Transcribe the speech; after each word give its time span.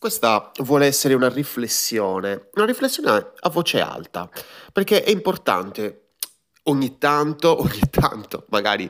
Questa 0.00 0.52
vuole 0.58 0.86
essere 0.86 1.14
una 1.14 1.28
riflessione, 1.28 2.50
una 2.54 2.66
riflessione 2.66 3.32
a 3.36 3.50
voce 3.50 3.80
alta, 3.80 4.30
perché 4.72 5.02
è 5.02 5.10
importante 5.10 6.10
ogni 6.64 6.98
tanto, 6.98 7.58
ogni 7.60 7.80
tanto, 7.90 8.46
magari 8.50 8.88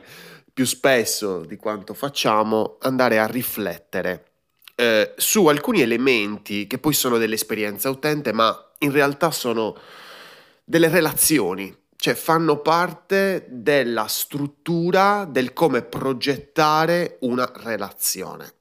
più 0.53 0.65
spesso 0.65 1.45
di 1.45 1.57
quanto 1.57 1.95
facciamo, 1.95 2.77
andare 2.81 3.17
a 3.17 3.25
riflettere 3.25 4.25
eh, 4.75 5.15
su 5.17 5.47
alcuni 5.47 5.81
elementi 5.81 6.67
che 6.67 6.77
poi 6.77 6.93
sono 6.93 7.17
dell'esperienza 7.17 7.89
utente, 7.89 8.31
ma 8.31 8.55
in 8.77 8.91
realtà 8.91 9.31
sono 9.31 9.75
delle 10.63 10.89
relazioni, 10.89 11.75
cioè 11.95 12.13
fanno 12.13 12.61
parte 12.61 13.47
della 13.49 14.05
struttura 14.05 15.25
del 15.27 15.53
come 15.53 15.81
progettare 15.81 17.17
una 17.21 17.51
relazione. 17.55 18.57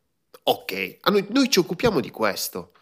Ok, 0.48 1.00
noi, 1.10 1.26
noi 1.28 1.50
ci 1.50 1.58
occupiamo 1.58 2.00
di 2.00 2.10
questo. 2.10 2.72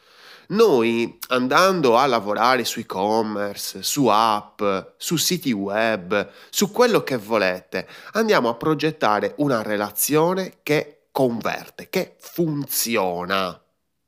Noi 0.48 1.18
andando 1.28 1.96
a 1.96 2.06
lavorare 2.06 2.64
su 2.64 2.78
e-commerce, 2.78 3.82
su 3.82 4.06
app, 4.06 4.62
su 4.96 5.16
siti 5.16 5.50
web, 5.50 6.30
su 6.48 6.70
quello 6.70 7.02
che 7.02 7.16
volete, 7.16 7.88
andiamo 8.12 8.48
a 8.48 8.54
progettare 8.54 9.34
una 9.38 9.62
relazione 9.62 10.58
che 10.62 11.06
converte, 11.10 11.88
che 11.88 12.14
funziona. 12.20 13.60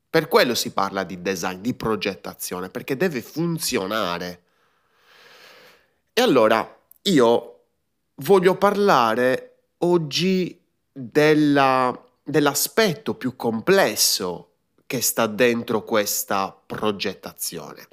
Per 0.09 0.29
quello 0.29 0.55
si 0.55 0.71
parla 0.71 1.03
di 1.03 1.21
design, 1.21 1.59
di 1.59 1.73
progettazione, 1.73 2.69
perché 2.69 2.95
deve 2.95 3.21
funzionare. 3.21 4.43
E 6.13 6.21
allora 6.21 6.79
io 7.01 7.63
voglio 8.15 8.55
parlare 8.55 9.57
oggi 9.79 10.57
della 10.93 12.08
dell'aspetto 12.29 13.15
più 13.15 13.35
complesso 13.35 14.51
che 14.85 15.01
sta 15.01 15.25
dentro 15.25 15.83
questa 15.83 16.55
progettazione, 16.65 17.87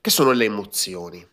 che 0.00 0.10
sono 0.10 0.32
le 0.32 0.44
emozioni. 0.44 1.26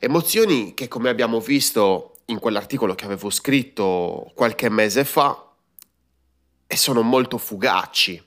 Emozioni 0.00 0.74
che, 0.74 0.86
come 0.86 1.10
abbiamo 1.10 1.40
visto 1.40 2.18
in 2.26 2.38
quell'articolo 2.38 2.94
che 2.94 3.04
avevo 3.04 3.30
scritto 3.30 4.30
qualche 4.34 4.68
mese 4.68 5.04
fa, 5.04 5.50
sono 6.68 7.02
molto 7.02 7.36
fugaci. 7.36 8.24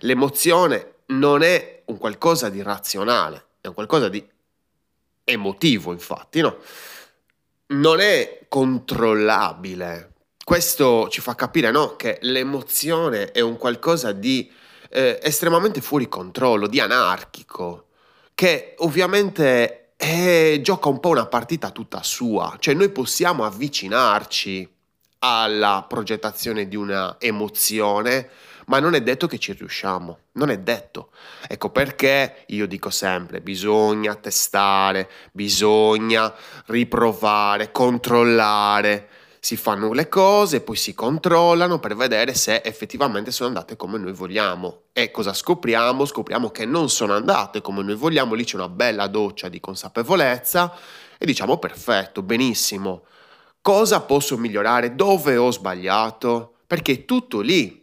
L'emozione 0.00 0.94
non 1.06 1.42
è 1.42 1.82
un 1.86 1.98
qualcosa 1.98 2.48
di 2.48 2.62
razionale, 2.62 3.46
è 3.60 3.66
un 3.68 3.74
qualcosa 3.74 4.08
di 4.08 4.26
emotivo, 5.24 5.92
infatti, 5.92 6.40
no? 6.40 6.56
Non 7.66 8.00
è 8.00 8.46
controllabile, 8.48 10.09
questo 10.50 11.08
ci 11.10 11.20
fa 11.20 11.36
capire 11.36 11.70
no, 11.70 11.94
che 11.94 12.18
l'emozione 12.22 13.30
è 13.30 13.38
un 13.38 13.56
qualcosa 13.56 14.10
di 14.10 14.50
eh, 14.88 15.20
estremamente 15.22 15.80
fuori 15.80 16.08
controllo, 16.08 16.66
di 16.66 16.80
anarchico, 16.80 17.86
che 18.34 18.74
ovviamente 18.78 19.92
è, 19.94 20.58
gioca 20.60 20.88
un 20.88 20.98
po' 20.98 21.10
una 21.10 21.26
partita 21.26 21.70
tutta 21.70 22.02
sua, 22.02 22.56
cioè 22.58 22.74
noi 22.74 22.88
possiamo 22.88 23.44
avvicinarci 23.44 24.68
alla 25.20 25.86
progettazione 25.88 26.66
di 26.66 26.74
una 26.74 27.14
emozione, 27.20 28.28
ma 28.66 28.80
non 28.80 28.94
è 28.94 29.02
detto 29.02 29.28
che 29.28 29.38
ci 29.38 29.52
riusciamo, 29.52 30.18
non 30.32 30.50
è 30.50 30.58
detto. 30.58 31.12
Ecco 31.46 31.70
perché 31.70 32.42
io 32.48 32.66
dico 32.66 32.90
sempre, 32.90 33.40
bisogna 33.40 34.16
testare, 34.16 35.08
bisogna 35.30 36.34
riprovare, 36.66 37.70
controllare 37.70 39.10
si 39.40 39.56
fanno 39.56 39.92
le 39.94 40.08
cose, 40.08 40.60
poi 40.60 40.76
si 40.76 40.94
controllano 40.94 41.78
per 41.78 41.96
vedere 41.96 42.34
se 42.34 42.60
effettivamente 42.62 43.32
sono 43.32 43.48
andate 43.48 43.74
come 43.74 43.98
noi 43.98 44.12
vogliamo. 44.12 44.82
E 44.92 45.10
cosa 45.10 45.32
scopriamo? 45.32 46.04
Scopriamo 46.04 46.50
che 46.50 46.66
non 46.66 46.90
sono 46.90 47.14
andate 47.14 47.62
come 47.62 47.82
noi 47.82 47.94
vogliamo, 47.94 48.34
lì 48.34 48.44
c'è 48.44 48.56
una 48.56 48.68
bella 48.68 49.06
doccia 49.06 49.48
di 49.48 49.58
consapevolezza 49.58 50.76
e 51.16 51.24
diciamo 51.24 51.56
perfetto, 51.58 52.22
benissimo. 52.22 53.04
Cosa 53.62 54.00
posso 54.00 54.36
migliorare? 54.36 54.94
Dove 54.94 55.36
ho 55.38 55.50
sbagliato? 55.50 56.56
Perché 56.66 57.06
tutto 57.06 57.40
lì. 57.40 57.78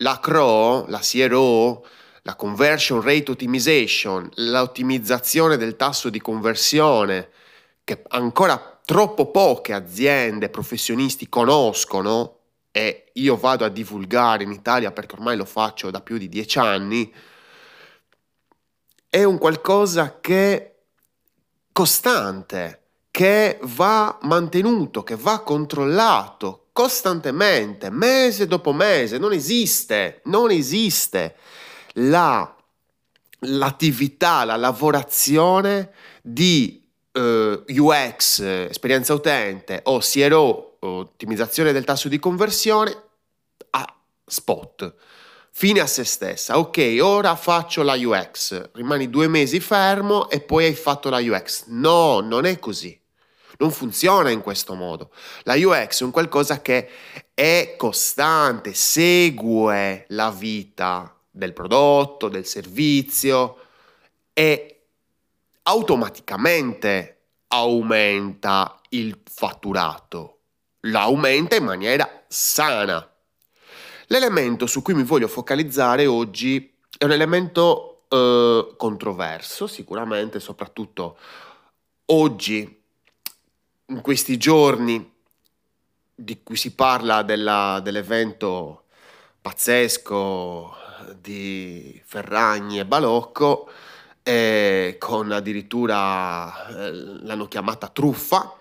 La 0.00 0.20
CRO, 0.20 0.86
la 0.88 1.00
CRO, 1.02 1.84
la 2.22 2.34
conversion 2.34 3.02
rate 3.02 3.32
optimization, 3.32 4.28
l'ottimizzazione 4.36 5.56
del 5.56 5.76
tasso 5.76 6.08
di 6.08 6.20
conversione, 6.20 7.30
che 7.84 8.02
ancora 8.08 8.77
troppo 8.88 9.30
poche 9.30 9.74
aziende, 9.74 10.48
professionisti 10.48 11.28
conoscono 11.28 12.38
e 12.70 13.10
io 13.12 13.36
vado 13.36 13.66
a 13.66 13.68
divulgare 13.68 14.44
in 14.44 14.50
Italia 14.50 14.92
perché 14.92 15.14
ormai 15.16 15.36
lo 15.36 15.44
faccio 15.44 15.90
da 15.90 16.00
più 16.00 16.16
di 16.16 16.26
dieci 16.26 16.58
anni, 16.58 17.12
è 19.10 19.22
un 19.24 19.36
qualcosa 19.36 20.20
che 20.20 20.84
costante, 21.70 22.84
che 23.10 23.58
va 23.60 24.18
mantenuto, 24.22 25.02
che 25.02 25.16
va 25.16 25.42
controllato 25.42 26.68
costantemente, 26.72 27.90
mese 27.90 28.46
dopo 28.46 28.72
mese, 28.72 29.18
non 29.18 29.34
esiste, 29.34 30.22
non 30.24 30.50
esiste 30.50 31.36
la, 31.92 32.56
l'attività, 33.40 34.44
la 34.44 34.56
lavorazione 34.56 35.92
di 36.22 36.87
eh, 37.12 37.64
UX, 37.66 38.40
esperienza 38.40 39.14
utente, 39.14 39.80
o 39.84 39.98
CRO, 39.98 40.76
ottimizzazione 40.80 41.72
del 41.72 41.84
tasso 41.84 42.08
di 42.08 42.18
conversione, 42.18 42.96
a 43.70 43.96
spot. 44.26 44.94
Fine 45.50 45.80
a 45.80 45.86
se 45.86 46.04
stessa. 46.04 46.58
Ok, 46.58 46.98
ora 47.00 47.34
faccio 47.34 47.82
la 47.82 47.94
UX. 47.94 48.70
Rimani 48.72 49.10
due 49.10 49.26
mesi 49.26 49.58
fermo 49.58 50.30
e 50.30 50.40
poi 50.40 50.66
hai 50.66 50.74
fatto 50.74 51.08
la 51.08 51.18
UX. 51.18 51.64
No, 51.66 52.20
non 52.20 52.44
è 52.44 52.58
così. 52.60 52.96
Non 53.58 53.72
funziona 53.72 54.30
in 54.30 54.40
questo 54.40 54.74
modo. 54.74 55.10
La 55.42 55.54
UX 55.56 56.02
è 56.02 56.04
un 56.04 56.12
qualcosa 56.12 56.62
che 56.62 56.88
è 57.34 57.74
costante, 57.76 58.72
segue 58.72 60.04
la 60.10 60.30
vita 60.30 61.12
del 61.28 61.52
prodotto, 61.52 62.28
del 62.28 62.46
servizio 62.46 63.56
e 64.32 64.77
automaticamente 65.68 67.26
aumenta 67.48 68.80
il 68.90 69.20
fatturato, 69.22 70.38
l'aumenta 70.80 71.56
in 71.56 71.64
maniera 71.64 72.24
sana. 72.26 73.06
L'elemento 74.06 74.66
su 74.66 74.80
cui 74.80 74.94
mi 74.94 75.02
voglio 75.02 75.28
focalizzare 75.28 76.06
oggi 76.06 76.74
è 76.96 77.04
un 77.04 77.12
elemento 77.12 78.04
eh, 78.08 78.74
controverso, 78.78 79.66
sicuramente, 79.66 80.40
soprattutto 80.40 81.18
oggi, 82.06 82.82
in 83.90 84.00
questi 84.00 84.38
giorni 84.38 85.16
di 86.14 86.42
cui 86.42 86.56
si 86.56 86.74
parla 86.74 87.22
della, 87.22 87.80
dell'evento 87.82 88.84
pazzesco 89.42 90.74
di 91.20 92.00
Ferragni 92.06 92.78
e 92.78 92.86
Balocco, 92.86 93.70
eh, 94.28 94.96
con 94.98 95.32
addirittura 95.32 96.66
eh, 96.66 96.92
l'hanno 97.22 97.48
chiamata 97.48 97.88
truffa, 97.88 98.54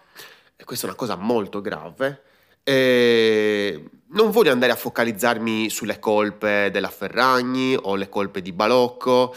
e 0.56 0.64
questa 0.64 0.86
è 0.86 0.90
una 0.90 0.98
cosa 0.98 1.18
molto 1.18 1.60
grave. 1.60 2.22
Eh, 2.64 3.90
non 4.12 4.32
voglio 4.32 4.54
andare 4.54 4.72
a 4.72 4.78
focalizzarmi 4.78 5.70
sulle 5.70 6.00
colpe 6.00 6.70
della 6.72 6.88
Ferragni 6.88 7.78
o 7.80 7.96
le 7.96 8.08
colpe 8.08 8.42
di 8.42 8.54
Balocco, 8.54 9.36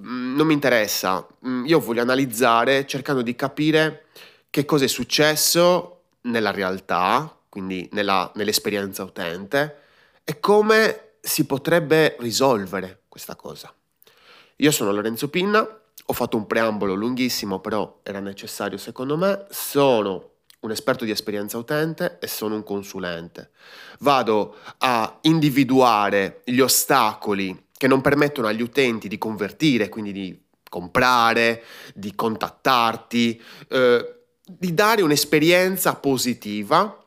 mm, 0.00 0.36
non 0.36 0.46
mi 0.46 0.52
interessa, 0.52 1.26
mm, 1.44 1.66
io 1.66 1.80
voglio 1.80 2.02
analizzare 2.02 2.86
cercando 2.86 3.22
di 3.22 3.34
capire 3.34 4.06
che 4.50 4.64
cosa 4.64 4.84
è 4.84 4.88
successo 4.88 6.02
nella 6.22 6.52
realtà, 6.52 7.36
quindi 7.48 7.88
nella, 7.90 8.30
nell'esperienza 8.36 9.02
utente, 9.02 9.78
e 10.22 10.38
come 10.38 11.14
si 11.20 11.44
potrebbe 11.44 12.14
risolvere 12.20 13.00
questa 13.08 13.34
cosa. 13.34 13.74
Io 14.56 14.70
sono 14.70 14.92
Lorenzo 14.92 15.28
Pinna, 15.28 15.60
ho 16.08 16.12
fatto 16.12 16.36
un 16.36 16.46
preambolo 16.46 16.94
lunghissimo, 16.94 17.60
però 17.60 18.00
era 18.02 18.20
necessario 18.20 18.78
secondo 18.78 19.16
me. 19.16 19.46
Sono 19.50 20.30
un 20.60 20.70
esperto 20.70 21.04
di 21.04 21.10
esperienza 21.10 21.58
utente 21.58 22.18
e 22.20 22.26
sono 22.26 22.54
un 22.54 22.62
consulente. 22.62 23.50
Vado 24.00 24.56
a 24.78 25.18
individuare 25.22 26.40
gli 26.44 26.60
ostacoli 26.60 27.66
che 27.76 27.86
non 27.86 28.00
permettono 28.00 28.46
agli 28.46 28.62
utenti 28.62 29.08
di 29.08 29.18
convertire, 29.18 29.88
quindi 29.88 30.12
di 30.12 30.44
comprare, 30.68 31.62
di 31.94 32.14
contattarti, 32.14 33.42
eh, 33.68 34.14
di 34.46 34.72
dare 34.72 35.02
un'esperienza 35.02 35.94
positiva 35.96 37.05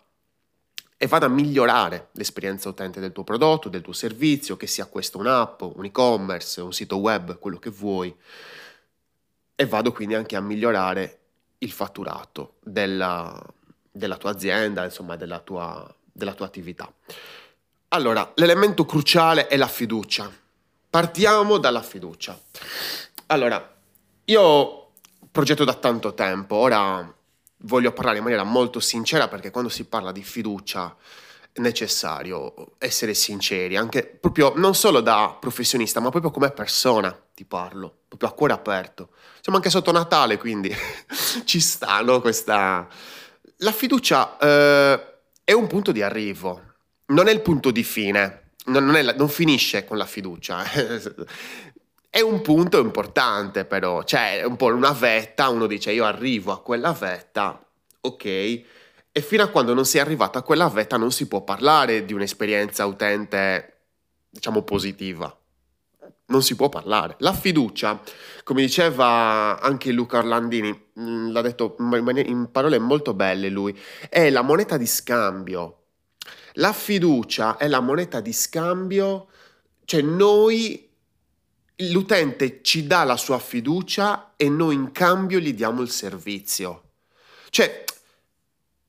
e 1.02 1.08
vado 1.08 1.26
a 1.26 1.30
migliorare 1.30 2.10
l'esperienza 2.12 2.68
utente 2.68 3.00
del 3.00 3.14
tuo 3.14 3.24
prodotto, 3.24 3.70
del 3.70 3.82
tuo 3.82 3.94
servizio, 3.94 4.58
che 4.58 4.68
sia 4.68 4.86
questo 4.86 5.18
un'app, 5.18 5.62
un 5.62 5.86
e-commerce, 5.86 6.60
un 6.60 6.74
sito 6.74 6.98
web, 6.98 7.40
quello 7.40 7.58
che 7.58 7.70
vuoi. 7.70 8.14
E 9.56 9.66
vado 9.66 9.94
quindi 9.94 10.16
anche 10.16 10.36
a 10.36 10.42
migliorare 10.42 11.20
il 11.60 11.72
fatturato 11.72 12.56
della, 12.62 13.42
della 13.90 14.18
tua 14.18 14.32
azienda, 14.32 14.84
insomma, 14.84 15.16
della 15.16 15.40
tua, 15.40 15.90
della 16.12 16.34
tua 16.34 16.48
attività. 16.48 16.92
Allora, 17.88 18.34
l'elemento 18.36 18.84
cruciale 18.84 19.48
è 19.48 19.56
la 19.56 19.70
fiducia. 19.70 20.30
partiamo 20.90 21.60
dalla 21.60 21.82
fiducia. 21.82 22.38
Allora, 23.28 23.74
io 24.26 24.92
progetto 25.32 25.64
da 25.64 25.76
tanto 25.76 26.14
tempo, 26.14 26.56
ora 26.56 27.16
voglio 27.64 27.92
parlare 27.92 28.18
in 28.18 28.24
maniera 28.24 28.44
molto 28.44 28.80
sincera 28.80 29.28
perché 29.28 29.52
quando 29.52 29.70
si 29.70 29.86
parla 29.86 30.12
di 30.12 30.24
fiducia 30.24 30.96
è 31.52 31.60
necessario 31.60 32.74
essere 32.78 33.14
sinceri, 33.14 33.76
anche 33.76 34.06
proprio 34.06 34.54
non 34.56 34.76
solo 34.76 35.02
da 35.02 35.36
professionista, 35.40 36.00
ma 36.00 36.10
proprio 36.10 36.32
come 36.32 36.52
persona 36.52 37.18
ti 37.34 37.46
parlo, 37.46 38.02
proprio 38.08 38.30
a 38.30 38.34
cuore 38.34 38.54
aperto. 38.54 39.10
Siamo 39.42 39.58
anche 39.58 39.70
sotto 39.70 39.92
Natale, 39.92 40.38
quindi 40.38 40.74
ci 41.46 41.60
sta, 41.60 42.02
no? 42.02 42.22
Questa... 42.22 42.88
La 43.62 43.72
fiducia 43.72 44.38
eh, 44.38 45.14
è 45.44 45.52
un 45.52 45.68
punto 45.68 45.92
di 45.92 46.02
arrivo, 46.02 46.62
non 47.08 47.28
è 47.28 47.32
il 47.32 47.42
punto 47.42 47.72
di 47.72 47.84
fine, 47.84 48.52
non, 48.66 48.86
non, 48.86 49.04
la, 49.04 49.14
non 49.14 49.28
finisce 49.28 49.84
con 49.84 49.98
la 49.98 50.06
fiducia. 50.06 50.64
È 52.12 52.22
un 52.22 52.42
punto 52.42 52.80
importante 52.80 53.66
però, 53.66 54.04
cioè 54.04 54.40
è 54.40 54.44
un 54.44 54.56
po' 54.56 54.74
una 54.74 54.92
vetta, 54.94 55.50
uno 55.50 55.68
dice 55.68 55.92
io 55.92 56.06
arrivo 56.06 56.52
a 56.52 56.62
quella 56.62 56.92
vetta, 56.92 57.64
ok, 58.02 58.26
e 59.12 59.22
fino 59.22 59.44
a 59.44 59.48
quando 59.50 59.76
non 59.76 59.86
si 59.86 59.98
è 59.98 60.02
arrivato 60.02 60.40
a 60.40 60.42
quella 60.42 60.68
vetta 60.70 60.98
non 60.98 61.12
si 61.12 61.28
può 61.28 61.44
parlare 61.44 62.06
di 62.06 62.14
un'esperienza 62.14 62.86
utente, 62.86 63.82
diciamo, 64.30 64.64
positiva. 64.64 65.36
Non 66.28 66.42
si 66.42 66.56
può 66.56 66.70
parlare. 66.70 67.16
La 67.20 67.34
fiducia, 67.34 68.02
come 68.44 68.62
diceva 68.62 69.60
anche 69.60 69.92
Luca 69.92 70.18
Orlandini, 70.18 70.90
mm, 71.00 71.32
l'ha 71.32 71.42
detto 71.42 71.76
in 71.78 72.50
parole 72.52 72.80
molto 72.80 73.14
belle 73.14 73.50
lui, 73.50 73.78
è 74.10 74.30
la 74.32 74.42
moneta 74.42 74.78
di 74.78 74.88
scambio. 74.88 75.78
La 76.54 76.74
fiducia 76.74 77.58
è 77.58 77.68
la 77.68 77.80
moneta 77.80 78.20
di 78.20 78.34
scambio, 78.34 79.28
cioè 79.86 80.02
noi 80.02 80.89
l'utente 81.88 82.62
ci 82.62 82.86
dà 82.88 83.04
la 83.04 83.18
sua 83.18 83.40
fiducia 83.40 84.34
e 84.36 84.50
noi 84.50 84.76
in 84.76 84.92
cambio 84.92 85.40
gli 85.40 85.54
diamo 85.54 85.82
il 85.82 85.90
servizio. 85.90 86.84
Cioè, 87.50 87.84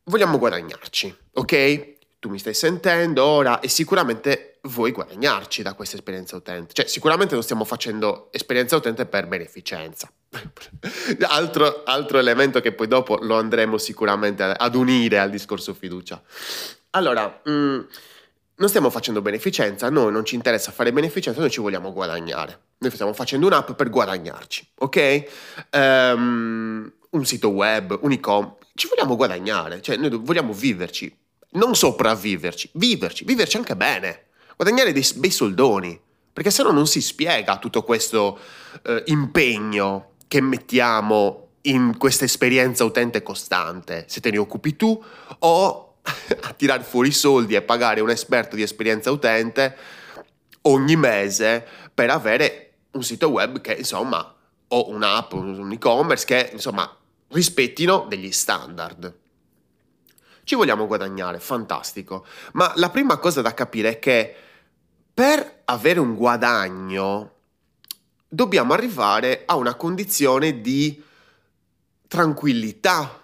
vogliamo 0.04 0.38
guadagnarci, 0.38 1.16
ok? 1.34 1.98
Tu 2.18 2.28
mi 2.28 2.38
stai 2.38 2.54
sentendo 2.54 3.24
ora 3.24 3.60
e 3.60 3.68
sicuramente 3.68 4.58
vuoi 4.64 4.92
guadagnarci 4.92 5.62
da 5.62 5.72
questa 5.74 5.96
esperienza 5.96 6.36
utente. 6.36 6.74
Cioè, 6.74 6.86
sicuramente 6.86 7.34
non 7.34 7.42
stiamo 7.42 7.64
facendo 7.64 8.28
esperienza 8.32 8.76
utente 8.76 9.06
per 9.06 9.26
beneficenza. 9.26 10.10
altro, 11.28 11.82
altro 11.84 12.18
elemento 12.18 12.60
che 12.60 12.72
poi 12.72 12.88
dopo 12.88 13.16
lo 13.16 13.36
andremo 13.36 13.78
sicuramente 13.78 14.42
ad 14.42 14.74
unire 14.74 15.18
al 15.18 15.30
discorso 15.30 15.72
fiducia. 15.72 16.22
Allora, 16.90 17.40
mh, 17.44 17.50
mm, 17.50 17.80
non 18.60 18.68
stiamo 18.68 18.90
facendo 18.90 19.22
beneficenza, 19.22 19.86
a 19.86 19.90
noi 19.90 20.12
non 20.12 20.24
ci 20.26 20.34
interessa 20.34 20.70
fare 20.70 20.92
beneficenza, 20.92 21.40
noi 21.40 21.50
ci 21.50 21.60
vogliamo 21.60 21.94
guadagnare. 21.94 22.60
Noi 22.78 22.90
stiamo 22.90 23.14
facendo 23.14 23.46
un'app 23.46 23.72
per 23.72 23.88
guadagnarci, 23.88 24.72
ok? 24.80 25.24
Um, 25.72 26.92
un 27.10 27.24
sito 27.24 27.48
web, 27.48 27.98
un 28.02 28.12
e-com, 28.12 28.56
ci 28.74 28.86
vogliamo 28.86 29.16
guadagnare, 29.16 29.80
cioè 29.80 29.96
noi 29.96 30.10
vogliamo 30.10 30.52
viverci, 30.52 31.14
non 31.52 31.74
sopravviverci, 31.74 32.70
viverci, 32.74 33.24
viverci 33.24 33.56
anche 33.56 33.74
bene, 33.76 34.26
guadagnare 34.56 34.92
dei 34.92 35.06
bei 35.16 35.30
soldoni, 35.30 35.98
perché 36.30 36.50
se 36.50 36.62
no 36.62 36.70
non 36.70 36.86
si 36.86 37.00
spiega 37.00 37.58
tutto 37.58 37.82
questo 37.82 38.38
uh, 38.84 39.02
impegno 39.06 40.12
che 40.28 40.42
mettiamo 40.42 41.48
in 41.62 41.96
questa 41.96 42.26
esperienza 42.26 42.84
utente 42.84 43.22
costante, 43.22 44.04
se 44.06 44.20
te 44.20 44.30
ne 44.30 44.36
occupi 44.36 44.76
tu 44.76 45.02
o 45.38 45.89
a 46.42 46.52
tirare 46.52 46.82
fuori 46.82 47.08
i 47.08 47.12
soldi 47.12 47.54
e 47.54 47.62
pagare 47.62 48.00
un 48.00 48.10
esperto 48.10 48.56
di 48.56 48.62
esperienza 48.62 49.10
utente 49.10 49.76
ogni 50.62 50.96
mese 50.96 51.66
per 51.92 52.10
avere 52.10 52.72
un 52.92 53.02
sito 53.02 53.28
web 53.28 53.60
che 53.60 53.74
insomma 53.74 54.34
o 54.72 54.88
un'app, 54.90 55.32
un 55.32 55.70
e-commerce 55.72 56.24
che 56.24 56.50
insomma 56.52 56.96
rispettino 57.28 58.06
degli 58.08 58.30
standard. 58.30 59.18
Ci 60.44 60.54
vogliamo 60.54 60.86
guadagnare, 60.86 61.38
fantastico, 61.38 62.26
ma 62.52 62.72
la 62.76 62.90
prima 62.90 63.18
cosa 63.18 63.40
da 63.40 63.54
capire 63.54 63.90
è 63.90 63.98
che 63.98 64.34
per 65.12 65.62
avere 65.64 66.00
un 66.00 66.14
guadagno 66.14 67.34
dobbiamo 68.28 68.72
arrivare 68.72 69.42
a 69.44 69.56
una 69.56 69.74
condizione 69.74 70.60
di 70.60 71.02
tranquillità 72.08 73.22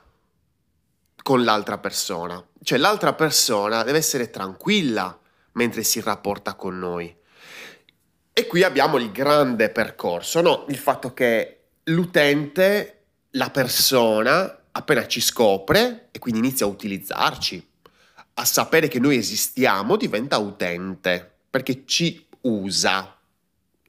con 1.23 1.43
l'altra 1.43 1.79
persona. 1.79 2.45
Cioè 2.67 2.79
l'altra 2.79 3.13
persona 3.13 3.85
deve 3.85 3.99
essere 3.99 4.29
tranquilla 4.29 5.17
mentre 5.53 5.85
si 5.85 6.01
rapporta 6.01 6.55
con 6.55 6.77
noi. 6.77 7.17
E 8.33 8.47
qui 8.49 8.65
abbiamo 8.65 8.97
il 8.97 9.13
grande 9.13 9.71
percorso, 9.71 10.41
no? 10.41 10.65
Il 10.69 10.77
fatto 10.77 11.15
che 11.15 11.61
l'utente, 11.85 13.05
la 13.31 13.51
persona, 13.51 14.65
appena 14.73 15.07
ci 15.07 15.21
scopre 15.21 16.09
e 16.11 16.19
quindi 16.19 16.41
inizia 16.41 16.67
a 16.67 16.69
utilizzarci, 16.69 17.71
a 18.35 18.45
sapere 18.45 18.89
che 18.89 18.99
noi 18.99 19.17
esistiamo, 19.17 19.95
diventa 19.95 20.39
utente, 20.39 21.35
perché 21.49 21.85
ci 21.87 22.27
usa 22.41 23.17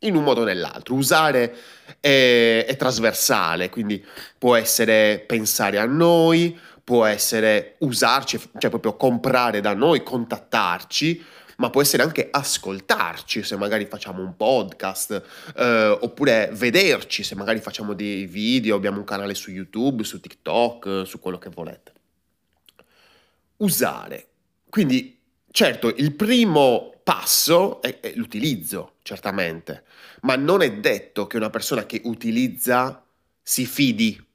in 0.01 0.15
un 0.15 0.21
modo 0.21 0.41
o 0.41 0.44
nell'altro. 0.44 0.94
Usare 0.94 1.56
è, 2.00 2.63
è 2.68 2.75
trasversale, 2.75 3.71
quindi 3.71 4.06
può 4.38 4.56
essere 4.56 5.23
pensare 5.25 5.80
a 5.80 5.85
noi, 5.85 6.56
può 6.88 7.04
essere 7.04 7.75
usarci, 7.80 8.39
cioè 8.57 8.69
proprio 8.69 8.95
comprare 8.95 9.60
da 9.60 9.74
noi, 9.74 10.04
contattarci, 10.04 11.22
ma 11.57 11.69
può 11.69 11.81
essere 11.81 12.01
anche 12.01 12.30
ascoltarci 12.31 13.44
se 13.44 13.57
magari 13.57 13.88
facciamo 13.88 14.24
un 14.24 14.38
podcast, 14.38 15.22
eh, 15.57 15.98
oppure 16.00 16.50
vederci 16.54 17.24
se 17.24 17.36
magari 17.36 17.60
facciamo 17.60 17.92
dei 17.92 18.25
video, 18.25 18.78
abbiamo 18.78 19.00
un 19.00 19.04
canale 19.04 19.34
su 19.34 19.51
YouTube, 19.51 20.06
su 20.06 20.22
TikTok, 20.22 21.01
su 21.06 21.19
quello 21.19 21.38
che 21.38 21.50
volete. 21.50 21.92
Usare. 23.57 24.28
Quindi, 24.69 25.19
certo, 25.51 25.90
il 25.90 26.16
primo 26.16 27.01
passo 27.04 27.81
è, 27.81 28.00
è 28.00 28.13
l'utilizzo, 28.16 28.94
certamente, 29.01 29.83
ma 30.22 30.38
non 30.38 30.62
è 30.62 30.72
detto 30.72 31.28
che 31.28 31.36
una 31.36 31.50
persona 31.50 31.86
che 31.86 32.00
utilizza 32.06 33.04
si 33.44 33.66
fidi 33.66 34.25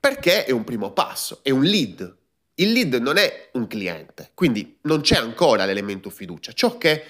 perché 0.00 0.46
è 0.46 0.50
un 0.50 0.64
primo 0.64 0.92
passo, 0.92 1.40
è 1.42 1.50
un 1.50 1.62
lead. 1.62 2.16
Il 2.54 2.72
lead 2.72 2.94
non 2.94 3.18
è 3.18 3.50
un 3.52 3.66
cliente, 3.66 4.30
quindi 4.34 4.78
non 4.82 5.02
c'è 5.02 5.16
ancora 5.16 5.66
l'elemento 5.66 6.08
fiducia. 6.08 6.52
Ciò 6.52 6.78
che 6.78 7.04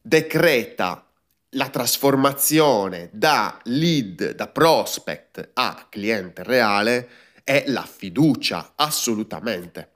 decreta 0.00 1.06
la 1.54 1.68
trasformazione 1.68 3.10
da 3.12 3.60
lead, 3.64 4.34
da 4.34 4.48
prospect 4.48 5.50
a 5.54 5.86
cliente 5.88 6.42
reale 6.42 7.08
è 7.44 7.64
la 7.66 7.84
fiducia, 7.84 8.72
assolutamente. 8.76 9.90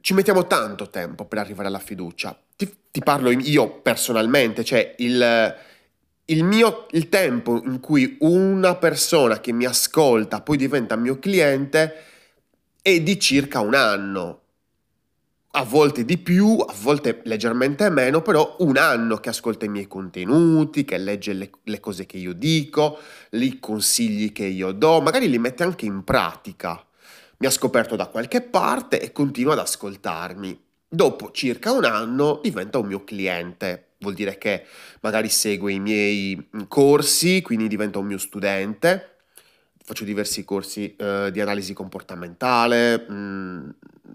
Ci 0.00 0.14
mettiamo 0.14 0.46
tanto 0.46 0.88
tempo 0.90 1.24
per 1.24 1.38
arrivare 1.38 1.68
alla 1.68 1.78
fiducia. 1.78 2.38
Ti, 2.56 2.76
ti 2.90 3.00
parlo 3.00 3.30
io 3.30 3.80
personalmente, 3.80 4.64
cioè 4.64 4.94
il, 4.98 5.56
il, 6.26 6.44
mio, 6.44 6.86
il 6.90 7.08
tempo 7.08 7.62
in 7.64 7.80
cui 7.80 8.16
una 8.20 8.74
persona 8.76 9.40
che 9.40 9.52
mi 9.52 9.64
ascolta 9.64 10.40
poi 10.40 10.56
diventa 10.56 10.96
mio 10.96 11.18
cliente 11.18 12.02
è 12.82 13.00
di 13.00 13.18
circa 13.20 13.60
un 13.60 13.74
anno. 13.74 14.40
A 15.52 15.64
volte 15.64 16.04
di 16.04 16.18
più, 16.18 16.58
a 16.58 16.74
volte 16.80 17.20
leggermente 17.24 17.88
meno, 17.88 18.20
però 18.20 18.56
un 18.58 18.76
anno 18.76 19.16
che 19.18 19.30
ascolta 19.30 19.64
i 19.64 19.70
miei 19.70 19.86
contenuti, 19.86 20.84
che 20.84 20.98
legge 20.98 21.32
le, 21.32 21.50
le 21.62 21.80
cose 21.80 22.04
che 22.04 22.18
io 22.18 22.34
dico, 22.34 22.98
i 23.30 23.58
consigli 23.58 24.32
che 24.32 24.44
io 24.44 24.72
do, 24.72 25.00
magari 25.00 25.30
li 25.30 25.38
mette 25.38 25.62
anche 25.62 25.86
in 25.86 26.04
pratica. 26.04 26.84
Mi 27.38 27.46
ha 27.46 27.50
scoperto 27.50 27.96
da 27.96 28.08
qualche 28.08 28.42
parte 28.42 29.00
e 29.00 29.12
continua 29.12 29.54
ad 29.54 29.60
ascoltarmi. 29.60 30.60
Dopo 30.88 31.30
circa 31.30 31.72
un 31.72 31.84
anno 31.84 32.40
diventa 32.42 32.78
un 32.78 32.86
mio 32.86 33.04
cliente 33.04 33.85
vuol 33.98 34.14
dire 34.14 34.38
che 34.38 34.64
magari 35.00 35.28
segue 35.28 35.72
i 35.72 35.80
miei 35.80 36.36
mm, 36.36 36.62
corsi, 36.68 37.42
quindi 37.42 37.68
diventa 37.68 37.98
un 37.98 38.06
mio 38.06 38.18
studente. 38.18 39.16
Faccio 39.82 40.04
diversi 40.04 40.44
corsi 40.44 40.96
eh, 40.96 41.30
di 41.32 41.40
analisi 41.40 41.72
comportamentale, 41.72 42.98
mh, 43.08 43.14
mm, 43.14 43.70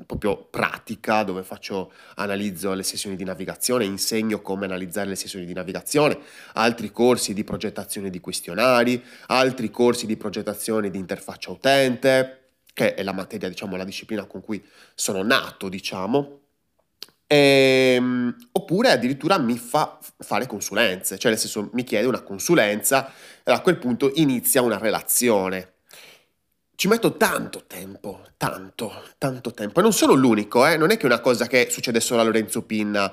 proprio 0.05 0.43
pratica, 0.49 1.23
dove 1.23 1.43
faccio, 1.43 1.93
analizzo 2.15 2.73
le 2.73 2.83
sessioni 2.83 3.15
di 3.15 3.23
navigazione, 3.23 3.85
insegno 3.85 4.41
come 4.41 4.65
analizzare 4.65 5.07
le 5.07 5.15
sessioni 5.15 5.45
di 5.45 5.53
navigazione, 5.53 6.19
altri 6.53 6.91
corsi 6.91 7.33
di 7.33 7.43
progettazione 7.43 8.09
di 8.09 8.19
questionari, 8.19 9.01
altri 9.27 9.71
corsi 9.71 10.05
di 10.05 10.17
progettazione 10.17 10.89
di 10.89 10.97
interfaccia 10.97 11.51
utente, 11.51 12.39
che 12.73 12.93
è 12.93 13.03
la 13.03 13.13
materia, 13.13 13.47
diciamo, 13.47 13.75
la 13.75 13.85
disciplina 13.85 14.25
con 14.25 14.41
cui 14.41 14.63
sono 14.93 15.23
nato, 15.23 15.69
diciamo, 15.69 16.39
Ehm, 17.33 18.35
oppure 18.51 18.91
addirittura 18.91 19.37
mi 19.37 19.57
fa 19.57 19.97
fare 20.17 20.47
consulenze, 20.47 21.17
cioè 21.17 21.31
nel 21.31 21.39
senso 21.39 21.69
mi 21.71 21.83
chiede 21.85 22.05
una 22.05 22.23
consulenza 22.23 23.09
e 23.41 23.51
a 23.53 23.61
quel 23.61 23.77
punto 23.77 24.11
inizia 24.15 24.61
una 24.61 24.77
relazione. 24.77 25.75
Ci 26.75 26.89
metto 26.89 27.15
tanto 27.15 27.63
tempo, 27.67 28.25
tanto, 28.35 28.91
tanto 29.17 29.51
tempo. 29.53 29.79
E 29.79 29.83
non 29.83 29.93
sono 29.93 30.11
l'unico, 30.13 30.65
eh? 30.65 30.75
non 30.75 30.91
è 30.91 30.97
che 30.97 31.03
è 31.03 31.05
una 31.05 31.21
cosa 31.21 31.47
che 31.47 31.69
succede 31.69 32.01
solo 32.01 32.19
a 32.19 32.25
Lorenzo 32.25 32.63
Pinna, 32.63 33.09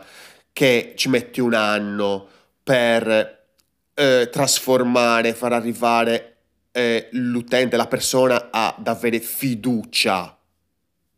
che 0.52 0.94
ci 0.96 1.08
metti 1.08 1.40
un 1.40 1.54
anno 1.54 2.26
per 2.64 3.46
eh, 3.94 4.28
trasformare, 4.32 5.32
far 5.32 5.52
arrivare 5.52 6.38
eh, 6.72 7.08
l'utente, 7.12 7.76
la 7.76 7.86
persona 7.86 8.48
ad 8.50 8.88
avere 8.88 9.20
fiducia 9.20 10.37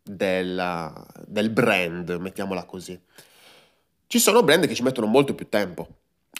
della, 0.03 0.93
del 1.25 1.49
brand, 1.49 2.09
mettiamola 2.19 2.63
così. 2.65 2.99
Ci 4.07 4.19
sono 4.19 4.43
brand 4.43 4.67
che 4.67 4.73
ci 4.73 4.83
mettono 4.83 5.07
molto 5.07 5.33
più 5.33 5.47
tempo, 5.49 5.87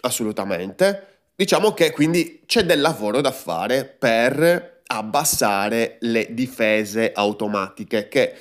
assolutamente. 0.02 1.08
Diciamo 1.36 1.74
che 1.74 1.92
quindi 1.92 2.42
c'è 2.46 2.64
del 2.64 2.82
lavoro 2.82 3.22
da 3.22 3.32
fare 3.32 3.86
per 3.86 4.82
abbassare 4.88 5.98
le 6.02 6.34
difese 6.34 7.12
automatiche 7.14 8.08
che, 8.08 8.36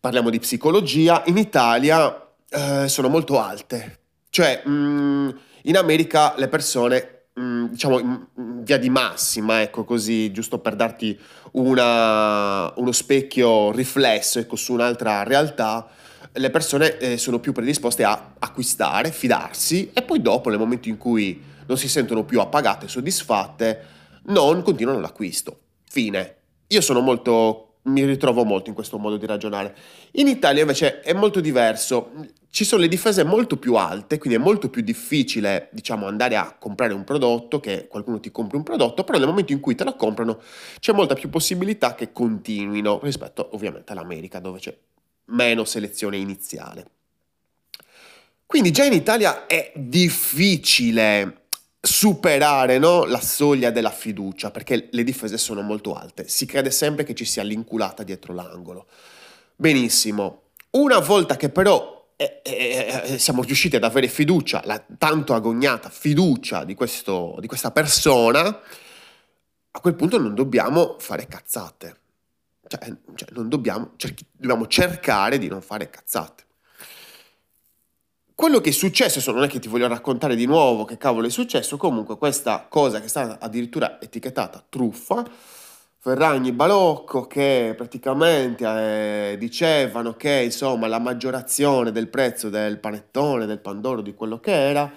parliamo 0.00 0.30
di 0.30 0.38
psicologia, 0.38 1.22
in 1.26 1.36
Italia 1.36 2.28
eh, 2.48 2.88
sono 2.88 3.08
molto 3.08 3.40
alte. 3.40 4.00
Cioè, 4.30 4.62
mh, 4.64 4.70
mm, 4.70 5.28
in 5.62 5.76
America 5.76 6.34
le 6.36 6.48
persone 6.48 7.15
diciamo 7.36 7.98
in 7.98 8.26
via 8.62 8.78
di 8.78 8.88
massima, 8.88 9.60
ecco 9.60 9.84
così, 9.84 10.32
giusto 10.32 10.58
per 10.58 10.74
darti 10.74 11.18
una, 11.52 12.72
uno 12.76 12.92
specchio 12.92 13.72
riflesso 13.72 14.38
ecco, 14.38 14.56
su 14.56 14.72
un'altra 14.72 15.22
realtà, 15.22 15.86
le 16.32 16.50
persone 16.50 16.96
eh, 16.96 17.18
sono 17.18 17.38
più 17.38 17.52
predisposte 17.52 18.04
a 18.04 18.32
acquistare, 18.38 19.10
fidarsi 19.10 19.90
e 19.92 20.02
poi 20.02 20.22
dopo, 20.22 20.48
nel 20.48 20.58
momento 20.58 20.88
in 20.88 20.96
cui 20.96 21.42
non 21.66 21.76
si 21.76 21.88
sentono 21.88 22.24
più 22.24 22.40
appagate, 22.40 22.88
soddisfatte, 22.88 23.84
non 24.26 24.62
continuano 24.62 25.00
l'acquisto. 25.00 25.60
Fine. 25.88 26.36
Io 26.68 26.80
sono 26.80 27.00
molto 27.00 27.65
mi 27.86 28.04
ritrovo 28.04 28.44
molto 28.44 28.68
in 28.68 28.74
questo 28.74 28.98
modo 28.98 29.16
di 29.16 29.26
ragionare. 29.26 29.74
In 30.12 30.28
Italia 30.28 30.62
invece 30.62 31.00
è 31.00 31.12
molto 31.12 31.40
diverso, 31.40 32.10
ci 32.50 32.64
sono 32.64 32.82
le 32.82 32.88
difese 32.88 33.22
molto 33.24 33.58
più 33.58 33.74
alte, 33.74 34.18
quindi 34.18 34.38
è 34.38 34.42
molto 34.42 34.70
più 34.70 34.82
difficile, 34.82 35.68
diciamo, 35.72 36.06
andare 36.06 36.36
a 36.36 36.56
comprare 36.58 36.94
un 36.94 37.04
prodotto, 37.04 37.60
che 37.60 37.86
qualcuno 37.86 38.18
ti 38.18 38.30
compri 38.30 38.56
un 38.56 38.62
prodotto, 38.62 39.04
però 39.04 39.18
nel 39.18 39.26
momento 39.28 39.52
in 39.52 39.60
cui 39.60 39.74
te 39.74 39.84
lo 39.84 39.94
comprano 39.94 40.40
c'è 40.80 40.92
molta 40.92 41.14
più 41.14 41.28
possibilità 41.28 41.94
che 41.94 42.12
continuino 42.12 42.98
rispetto 43.02 43.50
ovviamente 43.52 43.92
all'America 43.92 44.38
dove 44.38 44.58
c'è 44.58 44.76
meno 45.26 45.64
selezione 45.64 46.16
iniziale. 46.16 46.86
Quindi 48.46 48.70
già 48.70 48.84
in 48.84 48.92
Italia 48.92 49.46
è 49.46 49.72
difficile 49.74 51.45
superare 51.86 52.78
no, 52.78 53.04
la 53.04 53.20
soglia 53.20 53.70
della 53.70 53.90
fiducia, 53.90 54.50
perché 54.50 54.88
le 54.90 55.04
difese 55.04 55.38
sono 55.38 55.62
molto 55.62 55.94
alte. 55.94 56.28
Si 56.28 56.44
crede 56.44 56.70
sempre 56.70 57.04
che 57.04 57.14
ci 57.14 57.24
sia 57.24 57.42
l'inculata 57.42 58.02
dietro 58.02 58.34
l'angolo. 58.34 58.86
Benissimo. 59.54 60.42
Una 60.70 60.98
volta 60.98 61.36
che 61.36 61.48
però 61.48 61.96
eh, 62.16 62.40
eh, 62.42 63.02
eh, 63.04 63.18
siamo 63.18 63.42
riusciti 63.42 63.76
ad 63.76 63.84
avere 63.84 64.08
fiducia, 64.08 64.62
la 64.64 64.84
tanto 64.98 65.34
agognata 65.34 65.88
fiducia 65.88 66.64
di, 66.64 66.74
questo, 66.74 67.36
di 67.40 67.46
questa 67.46 67.70
persona, 67.70 68.60
a 69.70 69.80
quel 69.80 69.94
punto 69.94 70.18
non 70.18 70.34
dobbiamo 70.34 70.96
fare 70.98 71.26
cazzate. 71.26 72.00
Cioè, 72.66 72.92
cioè 73.14 73.28
non 73.32 73.48
dobbiamo, 73.48 73.92
cerchi, 73.96 74.26
dobbiamo 74.32 74.66
cercare 74.66 75.38
di 75.38 75.46
non 75.46 75.62
fare 75.62 75.88
cazzate. 75.88 76.45
Quello 78.36 78.60
che 78.60 78.68
è 78.68 78.72
successo, 78.72 79.32
non 79.32 79.44
è 79.44 79.48
che 79.48 79.58
ti 79.58 79.66
voglio 79.66 79.88
raccontare 79.88 80.36
di 80.36 80.44
nuovo 80.44 80.84
che 80.84 80.98
cavolo 80.98 81.26
è 81.26 81.30
successo, 81.30 81.78
comunque 81.78 82.18
questa 82.18 82.66
cosa 82.68 82.98
che 82.98 83.06
è 83.06 83.08
stata 83.08 83.38
addirittura 83.42 83.98
etichettata 83.98 84.62
truffa, 84.68 85.24
Ferragni 85.98 86.52
Balocco 86.52 87.26
che 87.26 87.72
praticamente 87.74 89.32
eh, 89.32 89.38
dicevano 89.38 90.16
che 90.16 90.42
insomma 90.44 90.86
la 90.86 90.98
maggiorazione 90.98 91.92
del 91.92 92.08
prezzo 92.08 92.50
del 92.50 92.78
panettone, 92.78 93.46
del 93.46 93.58
pandoro, 93.58 94.02
di 94.02 94.12
quello 94.12 94.38
che 94.38 94.52
era, 94.52 94.92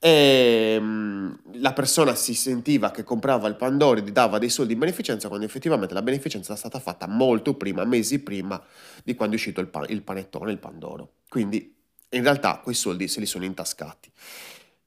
e 0.00 0.76
mh, 0.80 0.84
mm, 0.84 1.32
la 1.60 1.72
persona 1.72 2.16
si 2.16 2.34
sentiva 2.34 2.90
che 2.90 3.04
comprava 3.04 3.46
il 3.46 3.54
pandoro 3.54 4.00
e 4.00 4.02
gli 4.02 4.10
dava 4.10 4.38
dei 4.38 4.50
soldi 4.50 4.72
in 4.72 4.80
beneficenza 4.80 5.28
quando 5.28 5.46
effettivamente 5.46 5.94
la 5.94 6.02
beneficenza 6.02 6.54
è 6.54 6.56
stata 6.56 6.80
fatta 6.80 7.06
molto 7.06 7.54
prima, 7.54 7.84
mesi 7.84 8.18
prima 8.18 8.60
di 9.04 9.14
quando 9.14 9.36
è 9.36 9.38
uscito 9.38 9.60
il, 9.60 9.68
pan- 9.68 9.86
il 9.90 10.02
panettone, 10.02 10.50
il 10.50 10.58
pandoro. 10.58 11.12
Quindi 11.28 11.78
in 12.10 12.22
realtà 12.22 12.60
quei 12.62 12.74
soldi 12.74 13.08
se 13.08 13.20
li 13.20 13.26
sono 13.26 13.44
intascati. 13.44 14.10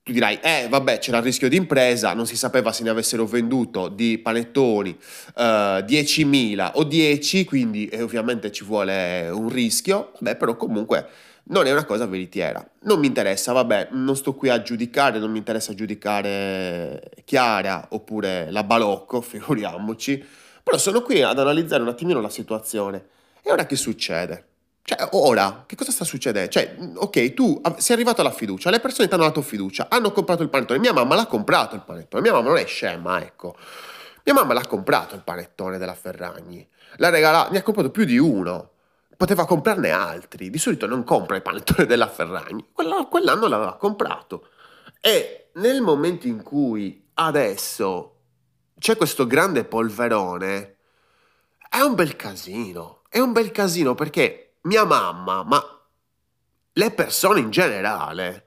Tu 0.03 0.11
dirai, 0.11 0.39
eh 0.41 0.67
vabbè 0.69 0.99
c'era 0.99 1.19
il 1.19 1.23
rischio 1.23 1.47
di 1.47 1.55
impresa, 1.55 2.13
non 2.13 2.27
si 2.27 2.35
sapeva 2.35 2.73
se 2.73 2.83
ne 2.83 2.89
avessero 2.89 3.25
venduto 3.25 3.87
di 3.87 4.17
panettoni 4.17 4.97
eh, 5.37 5.85
10.000 5.87 6.71
o 6.73 6.83
10, 6.83 7.45
quindi 7.45 7.87
eh, 7.87 8.01
ovviamente 8.01 8.51
ci 8.51 8.65
vuole 8.65 9.29
un 9.29 9.47
rischio, 9.47 10.11
vabbè 10.19 10.35
però 10.35 10.57
comunque 10.57 11.07
non 11.45 11.65
è 11.67 11.71
una 11.71 11.85
cosa 11.85 12.05
veritiera. 12.05 12.65
Non 12.81 12.99
mi 12.99 13.07
interessa, 13.07 13.53
vabbè, 13.53 13.89
non 13.91 14.15
sto 14.15 14.33
qui 14.33 14.49
a 14.49 14.61
giudicare, 14.61 15.19
non 15.19 15.31
mi 15.31 15.37
interessa 15.37 15.73
giudicare 15.73 17.11
Chiara 17.25 17.87
oppure 17.91 18.51
la 18.51 18.63
Balocco, 18.63 19.19
figuriamoci, 19.21 20.23
però 20.61 20.77
sono 20.77 21.01
qui 21.01 21.21
ad 21.21 21.39
analizzare 21.39 21.81
un 21.81 21.89
attimino 21.89 22.19
la 22.19 22.29
situazione. 22.29 23.05
E 23.41 23.51
ora 23.51 23.65
che 23.65 23.75
succede? 23.77 24.52
Cioè, 24.85 25.07
ora, 25.11 25.63
che 25.65 25.75
cosa 25.77 25.91
sta 25.91 26.03
succedendo? 26.03 26.49
Cioè, 26.49 26.75
ok, 26.95 27.33
tu 27.33 27.61
sei 27.77 27.95
arrivato 27.95 28.19
alla 28.19 28.31
fiducia, 28.31 28.69
le 28.69 28.81
persone 28.81 29.07
ti 29.07 29.13
hanno 29.13 29.23
dato 29.23 29.41
fiducia, 29.41 29.87
hanno 29.89 30.11
comprato 30.11 30.43
il 30.43 30.49
panettone, 30.49 30.79
mia 30.79 30.91
mamma 30.91 31.15
l'ha 31.15 31.25
comprato 31.25 31.75
il 31.75 31.83
panettone, 31.85 32.21
mia 32.21 32.33
mamma 32.33 32.49
non 32.49 32.57
è 32.57 32.65
scema, 32.65 33.21
ecco. 33.21 33.55
Mia 34.25 34.33
mamma 34.33 34.53
l'ha 34.53 34.67
comprato 34.67 35.15
il 35.15 35.21
panettone 35.21 35.77
della 35.77 35.93
Ferragni, 35.93 36.67
l'ha 36.97 37.09
regalato, 37.09 37.51
ne 37.53 37.59
ha 37.59 37.63
comprato 37.63 37.91
più 37.91 38.03
di 38.03 38.17
uno, 38.17 38.71
poteva 39.15 39.45
comprarne 39.45 39.89
altri, 39.91 40.49
di 40.49 40.57
solito 40.57 40.85
non 40.85 41.05
compra 41.05 41.37
il 41.37 41.41
panettone 41.41 41.85
della 41.85 42.09
Ferragni, 42.09 42.65
quell'anno 42.73 43.47
l'aveva 43.47 43.77
comprato. 43.77 44.49
E 44.99 45.49
nel 45.53 45.81
momento 45.81 46.27
in 46.27 46.43
cui 46.43 47.09
adesso 47.13 48.15
c'è 48.77 48.97
questo 48.97 49.27
grande 49.27 49.63
polverone, 49.63 50.75
è 51.69 51.79
un 51.79 51.95
bel 51.95 52.17
casino, 52.17 53.03
è 53.07 53.19
un 53.19 53.31
bel 53.31 53.51
casino 53.51 53.95
perché 53.95 54.52
mia 54.63 54.85
mamma, 54.85 55.43
ma 55.43 55.81
le 56.73 56.91
persone 56.91 57.39
in 57.39 57.49
generale, 57.49 58.45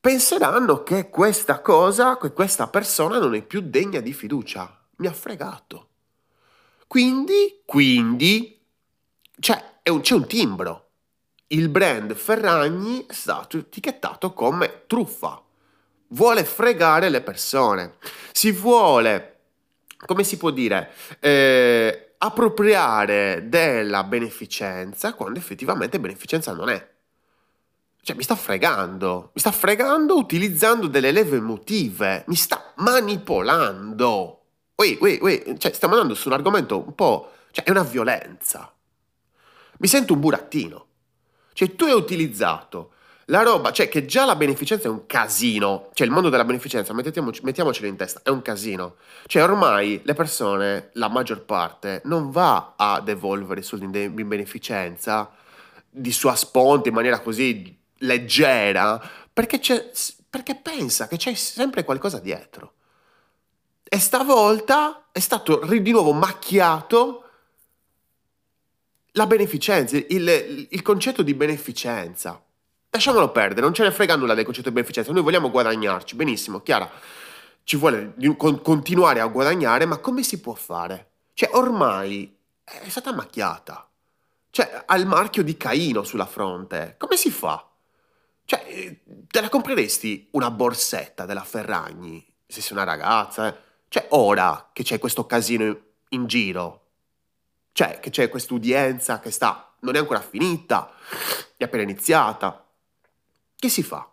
penseranno 0.00 0.82
che 0.82 1.08
questa 1.08 1.60
cosa, 1.60 2.18
che 2.18 2.32
questa 2.32 2.68
persona 2.68 3.18
non 3.18 3.34
è 3.34 3.42
più 3.42 3.60
degna 3.62 4.00
di 4.00 4.12
fiducia. 4.12 4.82
Mi 4.96 5.06
ha 5.06 5.12
fregato. 5.12 5.88
Quindi, 6.86 7.62
quindi, 7.64 8.60
cioè, 9.40 9.62
un, 9.84 10.00
c'è 10.00 10.14
un 10.14 10.26
timbro. 10.26 10.88
Il 11.48 11.68
brand 11.68 12.14
Ferragni 12.14 13.06
è 13.06 13.12
stato 13.12 13.58
etichettato 13.58 14.32
come 14.32 14.84
truffa. 14.86 15.42
Vuole 16.08 16.44
fregare 16.44 17.08
le 17.08 17.22
persone. 17.22 17.96
Si 18.32 18.52
vuole, 18.52 19.40
come 20.04 20.22
si 20.22 20.36
può 20.36 20.50
dire, 20.50 20.92
eh, 21.20 22.03
appropriare 22.24 23.48
della 23.48 24.04
beneficenza 24.04 25.14
quando 25.14 25.38
effettivamente 25.38 26.00
beneficenza 26.00 26.52
non 26.52 26.68
è. 26.68 26.92
Cioè 28.02 28.16
mi 28.16 28.22
sta 28.22 28.36
fregando, 28.36 29.30
mi 29.32 29.40
sta 29.40 29.50
fregando 29.50 30.16
utilizzando 30.16 30.88
delle 30.88 31.10
leve 31.10 31.36
emotive, 31.36 32.24
mi 32.26 32.34
sta 32.34 32.72
manipolando. 32.76 34.42
Ui, 34.76 34.98
ui, 35.00 35.18
ui, 35.22 35.56
cioè 35.58 35.72
stiamo 35.72 35.94
andando 35.94 36.14
su 36.14 36.28
un 36.28 36.34
argomento 36.34 36.78
un 36.78 36.94
po'... 36.94 37.32
cioè 37.50 37.64
è 37.64 37.70
una 37.70 37.82
violenza. 37.82 38.72
Mi 39.78 39.86
sento 39.86 40.12
un 40.12 40.20
burattino. 40.20 40.86
Cioè 41.52 41.74
tu 41.76 41.84
hai 41.84 41.92
utilizzato 41.92 42.93
la 43.26 43.42
roba, 43.42 43.72
cioè 43.72 43.88
che 43.88 44.04
già 44.04 44.24
la 44.24 44.36
beneficenza 44.36 44.88
è 44.88 44.90
un 44.90 45.06
casino, 45.06 45.88
cioè 45.94 46.06
il 46.06 46.12
mondo 46.12 46.28
della 46.28 46.44
beneficenza, 46.44 46.92
mettiamocelo 46.92 47.86
in 47.86 47.96
testa, 47.96 48.20
è 48.22 48.28
un 48.28 48.42
casino. 48.42 48.96
Cioè 49.26 49.42
ormai 49.42 50.00
le 50.04 50.14
persone, 50.14 50.90
la 50.94 51.08
maggior 51.08 51.42
parte, 51.42 52.02
non 52.04 52.30
va 52.30 52.74
a 52.76 53.00
devolvere 53.00 53.60
i 53.60 53.64
soldi 53.64 53.84
in 53.84 54.28
beneficenza 54.28 55.30
di 55.88 56.12
sua 56.12 56.34
sponte 56.34 56.88
in 56.88 56.94
maniera 56.94 57.20
così 57.20 57.74
leggera, 57.98 59.00
perché, 59.32 59.60
perché 60.28 60.54
pensa 60.56 61.08
che 61.08 61.16
c'è 61.16 61.32
sempre 61.34 61.84
qualcosa 61.84 62.18
dietro. 62.18 62.72
E 63.84 63.98
stavolta 63.98 65.06
è 65.12 65.20
stato 65.20 65.64
di 65.64 65.92
nuovo 65.92 66.12
macchiato 66.12 67.20
la 69.12 69.26
beneficenza, 69.26 69.96
il, 69.96 70.66
il 70.70 70.82
concetto 70.82 71.22
di 71.22 71.32
beneficenza. 71.32 72.43
Lasciamolo 72.94 73.32
perdere, 73.32 73.62
non 73.62 73.74
ce 73.74 73.82
ne 73.82 73.90
frega 73.90 74.14
nulla 74.14 74.34
del 74.34 74.44
concetto 74.44 74.68
di 74.68 74.74
beneficenza, 74.76 75.10
noi 75.10 75.24
vogliamo 75.24 75.50
guadagnarci, 75.50 76.14
benissimo, 76.14 76.60
Chiara, 76.60 76.88
ci 77.64 77.76
vuole 77.76 78.14
continuare 78.62 79.18
a 79.18 79.26
guadagnare, 79.26 79.84
ma 79.84 79.98
come 79.98 80.22
si 80.22 80.40
può 80.40 80.54
fare? 80.54 81.10
Cioè, 81.32 81.50
ormai 81.54 82.38
è 82.62 82.88
stata 82.88 83.12
macchiata. 83.12 83.90
Cioè, 84.48 84.84
ha 84.86 84.96
il 84.96 85.06
marchio 85.06 85.42
di 85.42 85.56
Caino 85.56 86.04
sulla 86.04 86.24
fronte. 86.24 86.94
Come 86.96 87.16
si 87.16 87.32
fa? 87.32 87.68
Cioè, 88.44 89.00
te 89.26 89.40
la 89.40 89.48
compreresti 89.48 90.28
una 90.30 90.52
borsetta 90.52 91.24
della 91.24 91.42
Ferragni 91.42 92.24
se 92.46 92.60
sei 92.60 92.76
una 92.76 92.84
ragazza? 92.84 93.48
Eh? 93.48 93.56
Cioè, 93.88 94.06
ora 94.10 94.70
che 94.72 94.84
c'è 94.84 95.00
questo 95.00 95.26
casino 95.26 95.76
in 96.10 96.28
giro, 96.28 96.90
cioè, 97.72 97.98
che 97.98 98.10
c'è 98.10 98.28
quest'udienza 98.28 99.18
che 99.18 99.32
sta, 99.32 99.74
non 99.80 99.96
è 99.96 99.98
ancora 99.98 100.20
finita, 100.20 100.92
è 101.56 101.64
appena 101.64 101.82
iniziata 101.82 102.63
che 103.64 103.70
si 103.70 103.82
fa? 103.82 104.06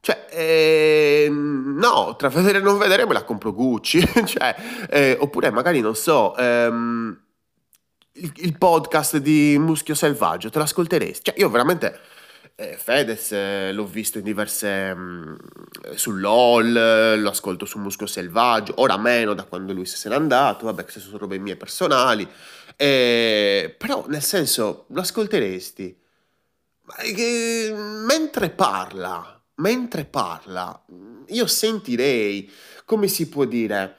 Cioè, 0.00 0.26
eh, 0.30 1.28
no, 1.28 2.14
tra 2.16 2.28
vedere 2.28 2.58
e 2.58 2.60
non 2.60 2.78
vedere 2.78 3.04
me 3.04 3.14
la 3.14 3.24
compro 3.24 3.52
Gucci. 3.52 4.00
cioè, 4.24 4.54
eh, 4.88 5.16
oppure 5.18 5.50
magari, 5.50 5.80
non 5.80 5.96
so, 5.96 6.36
ehm, 6.36 7.20
il, 8.12 8.32
il, 8.36 8.56
podcast 8.56 9.16
di 9.16 9.56
Muschio 9.58 9.94
Selvaggio, 9.94 10.50
te 10.50 10.58
l'ascolteresti? 10.58 11.30
Cioè, 11.30 11.40
io 11.40 11.50
veramente... 11.50 11.98
Eh, 12.58 12.78
Fedez 12.78 13.32
eh, 13.32 13.72
l'ho 13.72 13.86
visto 13.86 14.18
in 14.18 14.24
diverse... 14.24 14.94
Mh, 14.94 15.00
mm, 15.00 15.94
su 15.94 16.12
LOL, 16.12 17.20
lo 17.20 17.28
ascolto 17.28 17.66
su 17.66 17.78
Muschio 17.78 18.06
Selvaggio, 18.06 18.74
ora 18.76 18.96
meno 18.96 19.34
da 19.34 19.42
quando 19.42 19.72
lui 19.72 19.84
se 19.84 20.08
n'è 20.08 20.14
andato, 20.14 20.66
vabbè, 20.66 20.82
queste 20.82 21.00
sono 21.00 21.18
robe 21.18 21.38
mie 21.38 21.56
personali. 21.56 22.26
Eh, 22.76 23.74
però, 23.76 24.04
nel 24.06 24.22
senso, 24.22 24.84
lo 24.90 25.00
ascolteresti? 25.00 26.04
Eh, 26.98 27.72
mentre 27.74 28.50
parla 28.50 29.36
mentre 29.56 30.04
parla, 30.04 30.84
io 31.28 31.46
sentirei, 31.46 32.50
come 32.84 33.08
si 33.08 33.28
può 33.28 33.44
dire, 33.44 33.96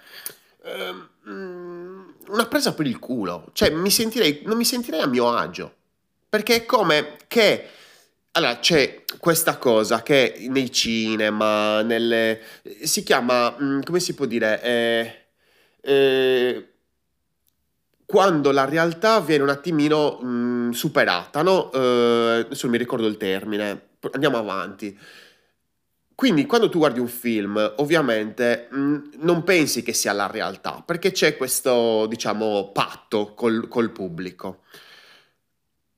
ehm, 0.63 2.15
una 2.27 2.48
presa 2.48 2.74
per 2.74 2.86
il 2.86 3.00
culo. 3.00 3.50
Cioè, 3.53 3.70
mi 3.72 3.89
sentirei, 3.89 4.41
non 4.46 4.58
mi 4.58 4.65
sentirei 4.65 5.01
a 5.01 5.08
mio 5.08 5.29
agio. 5.29 5.74
Perché 6.29 6.56
è 6.56 6.65
come 6.65 7.17
che... 7.27 7.70
Allora, 8.32 8.60
c'è 8.60 9.03
questa 9.20 9.58
cosa 9.58 10.03
che 10.03 10.46
nei 10.50 10.72
cinema, 10.72 11.82
nelle... 11.82 12.41
si 12.84 13.01
chiama, 13.01 13.56
mm, 13.60 13.82
come 13.82 14.00
si 14.00 14.13
può 14.13 14.25
dire, 14.25 14.62
eh, 14.62 15.27
eh, 15.82 16.74
quando 18.07 18.51
la 18.51 18.63
realtà 18.63 19.19
viene 19.19 19.43
un 19.43 19.49
attimino 19.49 20.17
mh, 20.19 20.71
superata, 20.71 21.41
no? 21.41 21.69
Eh, 21.73 22.45
adesso 22.45 22.61
non 22.63 22.71
mi 22.71 22.77
ricordo 22.77 23.05
il 23.05 23.17
termine, 23.17 23.89
andiamo 24.13 24.37
avanti. 24.37 24.97
Quindi 26.15 26.45
quando 26.45 26.69
tu 26.69 26.77
guardi 26.79 26.99
un 27.01 27.09
film, 27.09 27.73
ovviamente 27.77 28.69
mh, 28.71 29.09
non 29.17 29.43
pensi 29.43 29.83
che 29.83 29.91
sia 29.91 30.13
la 30.13 30.27
realtà, 30.27 30.81
perché 30.85 31.11
c'è 31.11 31.35
questo, 31.35 32.05
diciamo, 32.07 32.71
patto 32.71 33.33
col, 33.33 33.67
col 33.67 33.91
pubblico. 33.91 34.61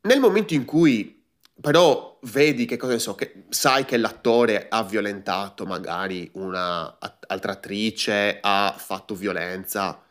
Nel 0.01 0.19
momento 0.19 0.55
in 0.55 0.65
cui 0.65 1.23
però 1.61 2.17
vedi 2.23 2.65
che 2.65 2.77
cosa 2.77 2.93
ne 2.93 2.99
so, 2.99 3.15
che 3.15 3.43
sai 3.49 3.85
che 3.85 3.97
l'attore 3.97 4.67
ha 4.69 4.83
violentato 4.83 5.65
magari 5.65 6.29
un'altra 6.33 7.51
attrice, 7.51 8.39
ha 8.41 8.73
fatto 8.77 9.13
violenza, 9.13 10.01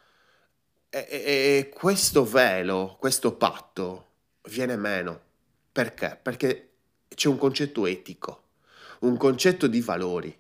e, 1.07 1.71
questo 1.73 2.25
velo, 2.25 2.97
questo 2.99 3.35
patto 3.35 4.07
viene 4.49 4.77
meno. 4.77 5.21
Perché? 5.71 6.19
Perché 6.21 6.71
c'è 7.15 7.29
un 7.29 7.39
concetto 7.39 7.87
etico 7.87 8.47
un 9.01 9.17
concetto 9.17 9.67
di 9.67 9.81
valori. 9.81 10.37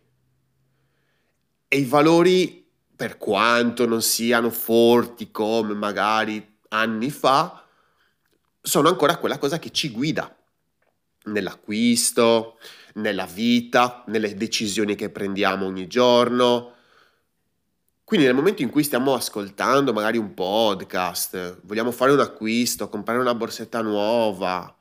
E 1.68 1.76
i 1.76 1.84
valori, 1.84 2.66
per 2.96 3.18
quanto 3.18 3.86
non 3.86 4.02
siano 4.02 4.50
forti 4.50 5.30
come 5.30 5.74
magari 5.74 6.56
anni 6.68 7.10
fa, 7.10 7.64
sono 8.60 8.88
ancora 8.88 9.18
quella 9.18 9.38
cosa 9.38 9.58
che 9.58 9.70
ci 9.70 9.90
guida 9.90 10.34
nell'acquisto, 11.24 12.58
nella 12.94 13.26
vita, 13.26 14.02
nelle 14.06 14.34
decisioni 14.34 14.94
che 14.94 15.10
prendiamo 15.10 15.66
ogni 15.66 15.86
giorno. 15.86 16.74
Quindi 18.08 18.24
nel 18.24 18.34
momento 18.34 18.62
in 18.62 18.70
cui 18.70 18.82
stiamo 18.84 19.12
ascoltando 19.12 19.92
magari 19.92 20.16
un 20.16 20.32
podcast, 20.32 21.60
vogliamo 21.64 21.90
fare 21.90 22.10
un 22.10 22.20
acquisto, 22.20 22.88
comprare 22.88 23.18
una 23.18 23.34
borsetta 23.34 23.82
nuova, 23.82 24.74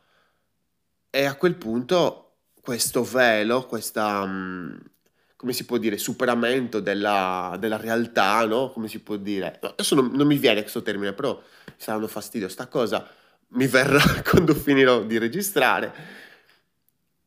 e 1.09 1.25
a 1.25 1.35
quel 1.35 1.55
punto 1.55 2.35
questo 2.61 3.03
velo, 3.03 3.65
questa, 3.65 4.25
mm, 4.25 4.77
come 5.35 5.51
si 5.51 5.65
può 5.65 5.75
dire, 5.75 5.97
superamento 5.97 6.79
della, 6.79 7.57
della 7.59 7.75
realtà, 7.75 8.45
no? 8.45 8.69
Come 8.69 8.87
si 8.87 8.99
può 8.99 9.17
dire? 9.17 9.59
Adesso 9.61 9.93
non, 9.95 10.11
non 10.13 10.25
mi 10.25 10.37
viene 10.37 10.61
questo 10.61 10.81
termine, 10.81 11.11
però 11.11 11.35
mi 11.35 11.73
sta 11.75 11.91
dando 11.91 12.07
fastidio 12.07 12.47
sta 12.47 12.67
cosa, 12.67 13.05
mi 13.49 13.67
verrà 13.67 14.21
quando 14.23 14.53
finirò 14.53 15.03
di 15.03 15.17
registrare, 15.17 15.93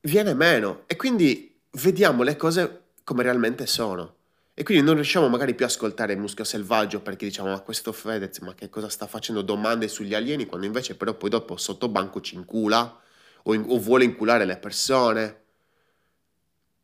viene 0.01 0.33
meno 0.33 0.85
e 0.87 0.96
quindi 0.96 1.61
vediamo 1.72 2.22
le 2.22 2.37
cose 2.37 2.85
come 3.05 3.22
realmente 3.22 3.66
sono. 3.66 4.14
E 4.55 4.63
quindi 4.63 4.85
non 4.85 4.95
riusciamo 4.95 5.29
magari 5.29 5.55
più 5.55 5.65
a 5.65 5.69
ascoltare 5.69 6.13
il 6.13 6.19
muschio 6.19 6.45
selvaggio 6.45 7.01
perché 7.01 7.25
diciamo 7.25 7.51
ma 7.51 7.61
questo 7.61 7.93
Fedez 7.93 8.39
ma 8.41 8.55
che 8.55 8.69
cosa 8.69 8.89
sta 8.89 9.07
facendo 9.07 9.43
domande 9.43 9.89
sugli 9.89 10.15
alieni 10.15 10.45
quando 10.45 10.67
invece 10.67 10.97
però 10.97 11.15
poi 11.15 11.31
dopo 11.31 11.57
sotto 11.57 11.89
banco 11.89 12.21
ci 12.21 12.35
incula 12.35 13.01
o, 13.45 13.55
in, 13.55 13.65
o 13.69 13.79
vuole 13.79 14.05
inculare 14.05 14.45
le 14.45 14.57
persone. 14.57 15.39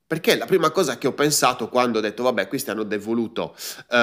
Perché 0.06 0.36
la 0.36 0.46
prima 0.46 0.70
cosa 0.70 0.98
che 0.98 1.08
ho 1.08 1.14
pensato 1.14 1.68
quando 1.68 1.98
ho 1.98 2.00
detto, 2.00 2.22
vabbè, 2.22 2.46
questi 2.46 2.70
hanno 2.70 2.84
devoluto 2.84 3.56
eh, 3.90 3.96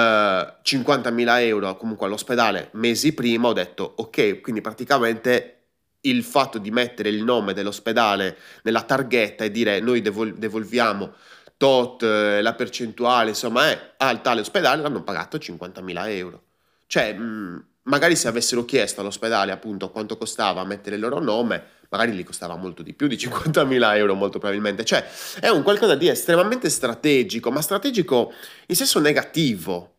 50.000 0.62 1.40
euro 1.40 1.76
comunque 1.78 2.06
all'ospedale 2.06 2.68
mesi 2.72 3.14
prima, 3.14 3.48
ho 3.48 3.54
detto, 3.54 3.94
ok, 3.96 4.42
quindi 4.42 4.60
praticamente 4.60 5.54
il 6.02 6.22
fatto 6.22 6.58
di 6.58 6.70
mettere 6.70 7.08
il 7.08 7.22
nome 7.22 7.54
dell'ospedale 7.54 8.36
nella 8.64 8.82
targhetta 8.82 9.44
e 9.44 9.50
dire 9.50 9.80
noi 9.80 10.02
devol- 10.02 10.34
devolviamo 10.34 11.14
tot, 11.56 12.02
eh, 12.02 12.42
la 12.42 12.54
percentuale, 12.54 13.30
insomma, 13.30 13.70
è 13.70 13.94
al 13.98 14.20
tale 14.22 14.40
ospedale, 14.40 14.82
l'hanno 14.82 15.02
pagato 15.02 15.38
50.000 15.38 16.08
euro. 16.10 16.42
Cioè, 16.86 17.14
mm, 17.14 17.56
magari 17.84 18.16
se 18.16 18.28
avessero 18.28 18.64
chiesto 18.64 19.00
all'ospedale 19.00 19.52
appunto 19.52 19.90
quanto 19.90 20.16
costava 20.16 20.64
mettere 20.64 20.96
il 20.96 21.02
loro 21.02 21.18
nome, 21.20 21.62
magari 21.88 22.12
gli 22.12 22.24
costava 22.24 22.56
molto 22.56 22.82
di 22.82 22.92
più 22.92 23.06
di 23.06 23.16
50.000 23.16 23.96
euro 23.96 24.14
molto 24.14 24.38
probabilmente, 24.38 24.84
cioè 24.84 25.06
è 25.40 25.48
un 25.48 25.62
qualcosa 25.62 25.94
di 25.94 26.08
estremamente 26.08 26.68
strategico, 26.68 27.50
ma 27.50 27.60
strategico 27.60 28.32
in 28.66 28.76
senso 28.76 29.00
negativo. 29.00 29.92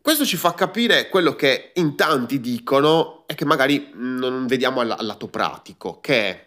Questo 0.00 0.24
ci 0.24 0.36
fa 0.36 0.52
capire 0.54 1.08
quello 1.08 1.36
che 1.36 1.70
in 1.74 1.94
tanti 1.94 2.40
dicono 2.40 3.24
e 3.26 3.34
che 3.34 3.44
magari 3.44 3.90
non 3.94 4.46
vediamo 4.46 4.80
al 4.80 4.96
lato 4.98 5.28
pratico, 5.28 6.00
che 6.00 6.46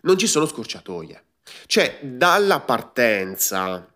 non 0.00 0.18
ci 0.18 0.26
sono 0.26 0.46
scorciatoie. 0.46 1.22
Cioè, 1.66 1.98
dalla 2.02 2.60
partenza 2.60 3.88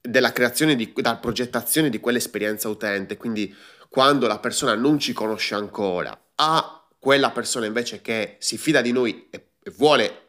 della 0.00 0.32
creazione, 0.32 0.76
di, 0.76 0.92
dalla 0.94 1.16
progettazione 1.16 1.88
di 1.90 2.00
quell'esperienza 2.00 2.68
utente, 2.68 3.16
quindi 3.16 3.54
quando 3.88 4.26
la 4.26 4.38
persona 4.38 4.74
non 4.74 4.98
ci 4.98 5.12
conosce 5.12 5.54
ancora, 5.54 6.18
a 6.36 6.86
quella 6.98 7.30
persona 7.30 7.66
invece 7.66 8.00
che 8.00 8.36
si 8.38 8.58
fida 8.58 8.80
di 8.80 8.92
noi 8.92 9.28
e, 9.30 9.52
e 9.62 9.70
vuole 9.76 10.20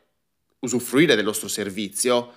usufruire 0.59 1.15
del 1.15 1.25
nostro 1.25 1.47
servizio, 1.47 2.33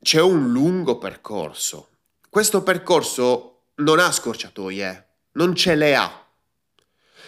c'è 0.00 0.20
un 0.20 0.52
lungo 0.52 0.98
percorso. 0.98 1.88
Questo 2.28 2.62
percorso 2.62 3.62
non 3.76 3.98
ha 3.98 4.12
scorciatoie, 4.12 5.08
non 5.32 5.54
ce 5.54 5.74
le 5.74 5.96
ha. 5.96 6.23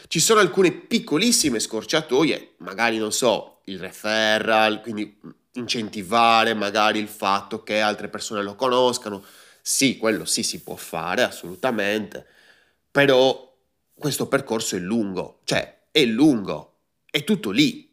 Ci 0.09 0.21
sono 0.21 0.40
alcune 0.40 0.73
piccolissime 0.73 1.59
scorciatoie, 1.59 2.55
magari 2.59 2.97
non 2.99 3.12
so, 3.12 3.61
il 3.64 3.79
referral, 3.79 4.81
quindi 4.81 5.19
incentivare 5.53 6.55
magari 6.55 6.99
il 6.99 7.09
fatto 7.09 7.62
che 7.62 7.81
altre 7.81 8.09
persone 8.09 8.42
lo 8.42 8.55
conoscano. 8.55 9.25
Sì, 9.61 9.97
quello 9.97 10.25
sì 10.25 10.42
si 10.45 10.62
può 10.62 10.77
fare 10.77 11.23
assolutamente, 11.23 12.25
però 12.90 13.53
questo 13.95 14.29
percorso 14.29 14.77
è 14.77 14.79
lungo, 14.79 15.40
cioè 15.45 15.87
è 15.90 16.05
lungo, 16.05 16.75
è 17.11 17.25
tutto 17.25 17.51
lì, 17.51 17.92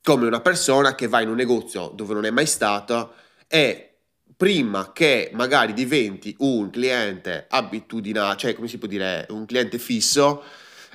come 0.00 0.26
una 0.26 0.40
persona 0.40 0.94
che 0.94 1.08
va 1.08 1.20
in 1.20 1.28
un 1.28 1.36
negozio 1.36 1.88
dove 1.88 2.14
non 2.14 2.24
è 2.24 2.30
mai 2.30 2.46
stata 2.46 3.12
e 3.48 3.96
prima 4.36 4.92
che 4.92 5.30
magari 5.34 5.72
diventi 5.72 6.36
un 6.38 6.70
cliente 6.70 7.46
abitudinario, 7.48 8.36
cioè 8.36 8.54
come 8.54 8.68
si 8.68 8.78
può 8.78 8.86
dire, 8.86 9.26
un 9.30 9.44
cliente 9.44 9.78
fisso, 9.78 10.44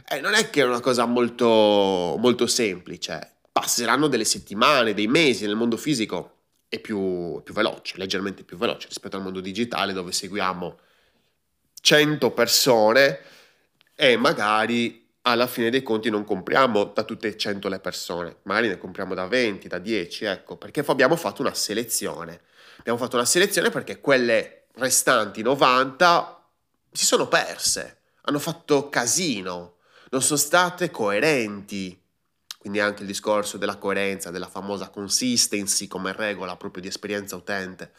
eh, 0.10 0.20
non 0.20 0.34
è 0.34 0.50
che 0.50 0.62
è 0.62 0.66
una 0.66 0.80
cosa 0.80 1.06
molto, 1.06 1.46
molto 2.18 2.48
semplice, 2.48 3.36
passeranno 3.52 4.08
delle 4.08 4.26
settimane, 4.26 4.94
dei 4.94 5.08
mesi 5.08 5.46
nel 5.46 5.56
mondo 5.56 5.78
fisico, 5.78 6.32
è 6.68 6.80
più, 6.80 7.42
più 7.44 7.54
veloce, 7.54 7.98
leggermente 7.98 8.44
più 8.44 8.58
veloce 8.58 8.88
rispetto 8.88 9.16
al 9.16 9.22
mondo 9.22 9.40
digitale 9.40 9.94
dove 9.94 10.12
seguiamo 10.12 10.80
100 11.82 12.32
persone 12.32 13.20
e 13.96 14.18
magari 14.18 15.08
alla 15.22 15.48
fine 15.48 15.70
dei 15.70 15.84
conti 15.84 16.10
non 16.10 16.26
compriamo 16.26 16.86
da 16.86 17.04
tutte 17.04 17.28
e 17.28 17.38
100 17.38 17.70
le 17.70 17.80
persone, 17.80 18.38
magari 18.44 18.70
ne 18.70 18.78
compriamo 18.78 19.14
da 19.14 19.28
20, 19.28 19.68
da 19.68 19.78
10, 19.78 20.26
ecco, 20.26 20.58
perché 20.58 20.84
abbiamo 20.88 21.16
fatto 21.16 21.42
una 21.42 21.54
selezione. 21.54 22.42
Abbiamo 22.80 22.98
fatto 22.98 23.16
una 23.16 23.26
selezione 23.26 23.70
perché 23.70 24.02
quelle 24.02 24.64
restanti 24.74 25.42
90 25.42 26.44
si 26.92 27.06
sono 27.06 27.28
perse, 27.28 28.00
hanno 28.22 28.40
fatto 28.40 28.90
casino, 28.90 29.76
non 30.14 30.22
sono 30.22 30.38
state 30.38 30.92
coerenti. 30.92 32.00
Quindi 32.60 32.80
anche 32.80 33.02
il 33.02 33.08
discorso 33.08 33.58
della 33.58 33.78
coerenza, 33.78 34.32
della 34.32 34.48
famosa 34.48 34.90
consistency 34.90 35.88
come 35.88 36.14
regola 36.14 36.56
proprio 36.56 36.82
di 36.82 36.88
esperienza 36.88 37.36
utente. 37.36 37.92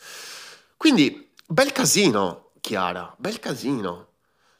Quindi, 0.76 1.32
bel 1.46 1.72
casino, 1.72 2.52
Chiara, 2.60 3.12
bel 3.18 3.40
casino. 3.40 4.08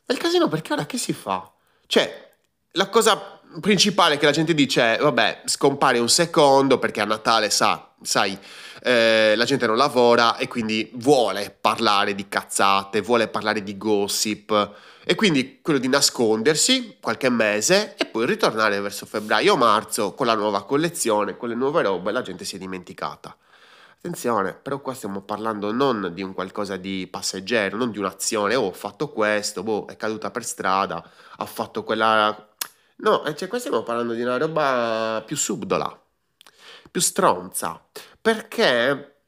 Il 0.07 0.19
casino 0.19 0.49
perché 0.49 0.75
ora 0.75 0.85
che 0.85 0.99
si 0.99 1.15
fa? 1.15 1.51
Cioè, 1.87 2.33
la 2.73 2.89
cosa 2.91 3.41
principale 3.61 4.19
che 4.19 4.27
la 4.27 4.33
gente 4.33 4.53
dice 4.53 4.97
è, 4.97 4.99
vabbè, 5.01 5.43
scompare 5.47 5.99
un 6.01 6.09
secondo 6.09 6.79
perché 6.79 7.01
a 7.01 7.07
Natale, 7.07 7.49
sa, 7.49 7.94
sai, 8.05 8.39
eh, 8.83 9.35
la 9.37 9.45
gente 9.45 9.67
non 9.67 9.77
lavora 9.77 10.37
e 10.37 10.49
quindi 10.49 10.91
vuole 10.95 11.57
parlare 11.59 12.15
di 12.15 12.29
cazzate, 12.29 13.01
vuole 13.01 13.29
parlare 13.29 13.63
di 13.63 13.77
gossip 13.77 14.73
e 15.05 15.15
quindi 15.15 15.61
quello 15.61 15.79
di 15.79 15.89
nascondersi 15.89 16.97
qualche 17.01 17.29
mese 17.29 17.95
e 17.97 18.07
poi 18.07 18.27
ritornare 18.27 18.81
verso 18.81 19.05
febbraio 19.07 19.53
o 19.53 19.57
marzo 19.57 20.15
con 20.15 20.27
la 20.27 20.35
nuova 20.35 20.65
collezione, 20.65 21.37
con 21.37 21.49
le 21.49 21.55
nuove 21.55 21.83
robe, 21.83 22.13
la 22.13 22.23
gente 22.23 22.45
si 22.45 22.57
è 22.57 22.59
dimenticata. 22.59 23.37
Attenzione, 23.97 24.53
però 24.53 24.81
qua 24.81 24.93
stiamo 24.93 25.23
parlando 25.23 25.73
non 25.73 26.11
di 26.13 26.23
un 26.23 26.35
qualcosa 26.35 26.77
di 26.77 27.07
passeggero, 27.11 27.79
non 27.79 27.91
di 27.91 27.99
un'azione, 27.99 28.55
oh, 28.55 28.67
ho 28.67 28.73
fatto 28.73 29.09
questo, 29.09 29.63
boh, 29.63 29.87
è 29.87 29.97
caduta 29.97 30.31
per 30.31 30.45
strada, 30.45 31.03
ha 31.37 31.47
fatto 31.47 31.85
quella... 31.85 32.49
No, 32.97 33.23
cioè 33.35 33.49
qua 33.49 33.59
stiamo 33.59 33.83
parlando 33.83 34.13
di 34.13 34.21
una 34.21 34.37
roba 34.37 35.23
più 35.25 35.37
subdola, 35.37 36.04
più 36.95 37.03
stronza, 37.03 37.85
perché 38.23 39.23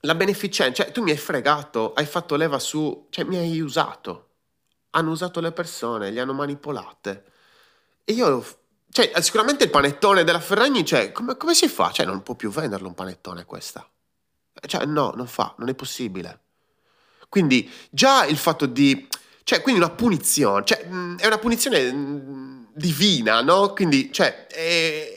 la 0.00 0.16
beneficenza, 0.16 0.82
cioè 0.82 0.90
tu 0.90 1.00
mi 1.00 1.12
hai 1.12 1.16
fregato, 1.16 1.92
hai 1.92 2.06
fatto 2.06 2.34
leva 2.34 2.58
su, 2.58 3.06
cioè 3.08 3.24
mi 3.24 3.36
hai 3.36 3.60
usato, 3.60 4.30
hanno 4.90 5.12
usato 5.12 5.38
le 5.38 5.52
persone, 5.52 6.10
li 6.10 6.18
hanno 6.18 6.32
manipolate. 6.32 7.24
E 8.02 8.14
io, 8.14 8.44
cioè 8.90 9.12
sicuramente 9.20 9.62
il 9.62 9.70
panettone 9.70 10.24
della 10.24 10.40
Ferragni, 10.40 10.84
cioè 10.84 11.12
come, 11.12 11.36
come 11.36 11.54
si 11.54 11.68
fa? 11.68 11.92
Cioè 11.92 12.04
non 12.04 12.24
può 12.24 12.34
più 12.34 12.50
venderlo 12.50 12.88
un 12.88 12.94
panettone 12.94 13.44
questa. 13.44 13.88
Cioè, 14.66 14.84
no, 14.84 15.12
non 15.14 15.28
fa, 15.28 15.54
non 15.58 15.68
è 15.68 15.74
possibile. 15.76 16.40
Quindi 17.28 17.70
già 17.90 18.24
il 18.26 18.38
fatto 18.38 18.66
di... 18.66 19.06
Cioè, 19.44 19.60
quindi 19.62 19.80
una 19.80 19.90
punizione, 19.92 20.64
cioè, 20.64 20.80
è 20.80 21.26
una 21.26 21.38
punizione 21.38 22.66
divina, 22.74 23.40
no? 23.40 23.72
Quindi, 23.72 24.12
cioè, 24.12 24.48
è 24.48 25.13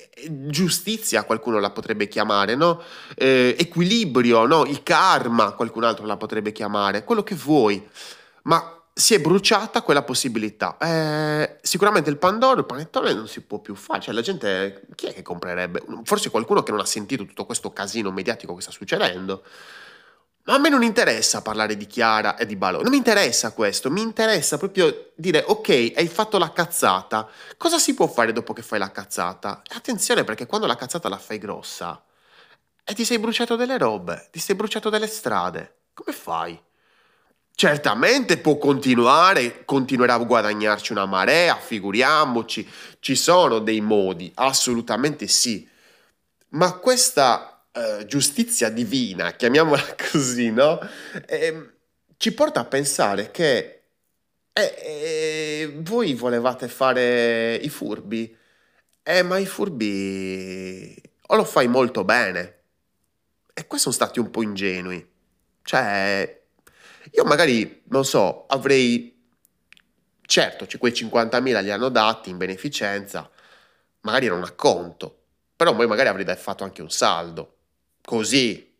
giustizia 0.48 1.24
qualcuno 1.24 1.60
la 1.60 1.70
potrebbe 1.70 2.08
chiamare, 2.08 2.56
no? 2.56 2.82
Eh, 3.16 3.56
equilibrio, 3.58 4.46
no? 4.46 4.66
Il 4.66 4.84
karma 4.84 5.52
qualcun 5.52 5.84
altro 5.84 6.06
la 6.06 6.18
potrebbe 6.18 6.52
chiamare, 6.52 7.04
quello 7.04 7.24
che 7.24 7.36
vuoi. 7.36 7.88
Ma 8.44 8.78
si 8.98 9.14
è 9.14 9.20
bruciata 9.20 9.84
quella 9.84 10.02
possibilità. 10.02 10.76
Eh, 10.80 11.58
sicuramente 11.62 12.10
il 12.10 12.18
Pandoro, 12.18 12.62
il 12.62 12.66
panettone 12.66 13.14
non 13.14 13.28
si 13.28 13.42
può 13.42 13.60
più 13.60 13.76
fare. 13.76 14.02
Cioè, 14.02 14.14
la 14.14 14.22
gente, 14.22 14.88
chi 14.96 15.06
è 15.06 15.14
che 15.14 15.22
comprerebbe? 15.22 15.84
Forse 16.04 16.32
qualcuno 16.32 16.64
che 16.64 16.72
non 16.72 16.80
ha 16.80 16.86
sentito 16.86 17.24
tutto 17.24 17.46
questo 17.46 17.72
casino 17.72 18.12
mediatico 18.12 18.56
che 18.56 18.62
sta 18.62 18.72
succedendo. 18.72 19.44
Ma 20.48 20.54
a 20.54 20.58
me 20.60 20.70
non 20.70 20.82
interessa 20.82 21.42
parlare 21.42 21.76
di 21.76 21.86
Chiara 21.88 22.38
e 22.38 22.46
di 22.46 22.56
Balò. 22.56 22.82
Non 22.82 22.92
mi 22.92 22.98
interessa 22.98 23.52
questo. 23.52 23.92
Mi 23.92 24.02
interessa 24.02 24.58
proprio 24.58 25.12
dire, 25.16 25.44
ok, 25.46 25.92
hai 25.96 26.08
fatto 26.08 26.38
la 26.38 26.54
cazzata. 26.54 27.28
Cosa 27.58 27.78
si 27.78 27.94
può 27.94 28.08
fare 28.08 28.32
dopo 28.32 28.54
che 28.54 28.62
fai 28.62 28.80
la 28.80 28.92
cazzata? 28.92 29.62
attenzione 29.76 30.24
perché 30.24 30.46
quando 30.46 30.66
la 30.66 30.76
cazzata 30.76 31.10
la 31.10 31.18
fai 31.18 31.38
grossa 31.38 32.02
e 32.84 32.94
ti 32.94 33.04
sei 33.04 33.20
bruciato 33.20 33.58
delle 33.58 33.78
robe, 33.78 34.30
ti 34.32 34.40
sei 34.40 34.56
bruciato 34.56 34.90
delle 34.90 35.08
strade, 35.08 35.80
come 35.94 36.16
fai? 36.16 36.58
Certamente 37.54 38.38
può 38.38 38.58
continuare, 38.58 39.66
continuerà 39.66 40.14
a 40.14 40.20
guadagnarci 40.20 40.94
una 40.94 41.06
marea, 41.06 41.56
figuriamoci, 41.58 42.70
ci 43.00 43.16
sono 43.16 43.60
dei 43.60 43.82
modi, 43.82 44.32
assolutamente 44.36 45.28
sì. 45.28 45.68
Ma 46.50 46.74
questa 46.78 47.57
eh, 47.78 48.06
giustizia 48.06 48.70
divina, 48.70 49.34
chiamiamola 49.34 49.96
così, 50.12 50.52
no? 50.52 50.80
Eh, 51.26 51.72
ci 52.18 52.34
porta 52.34 52.62
a 52.62 52.66
pensare 52.66 53.30
che 53.32 53.82
eh, 54.54 54.76
eh, 54.82 55.74
voi 55.82 56.13
volevate 56.16 56.68
fare 56.68 57.56
i 57.56 57.70
furbi, 57.70 58.36
eh, 59.04 59.22
ma 59.22 59.38
i 59.38 59.46
furbi 59.46 61.00
o 61.28 61.36
lo 61.36 61.44
fai 61.44 61.68
molto 61.68 62.04
bene. 62.04 62.56
E 63.54 63.68
qua 63.68 63.78
sono 63.78 63.94
stati 63.94 64.20
un 64.20 64.32
po' 64.32 64.42
ingenui. 64.42 65.08
Cioè, 65.62 66.42
io 67.12 67.24
magari, 67.26 67.84
non 67.90 68.06
so, 68.06 68.46
avrei... 68.48 69.16
Certo, 70.22 70.68
quei 70.78 70.92
50.000 70.92 71.63
li 71.63 71.72
hanno 71.72 71.90
dati 71.90 72.30
in 72.30 72.38
beneficenza, 72.38 73.30
magari 74.02 74.26
era 74.26 74.36
un 74.36 74.44
acconto, 74.44 75.24
però 75.56 75.74
poi 75.74 75.88
magari 75.88 76.10
avrei 76.10 76.36
fatto 76.36 76.66
anche 76.66 76.82
un 76.82 76.90
saldo, 76.90 77.57
così, 78.08 78.74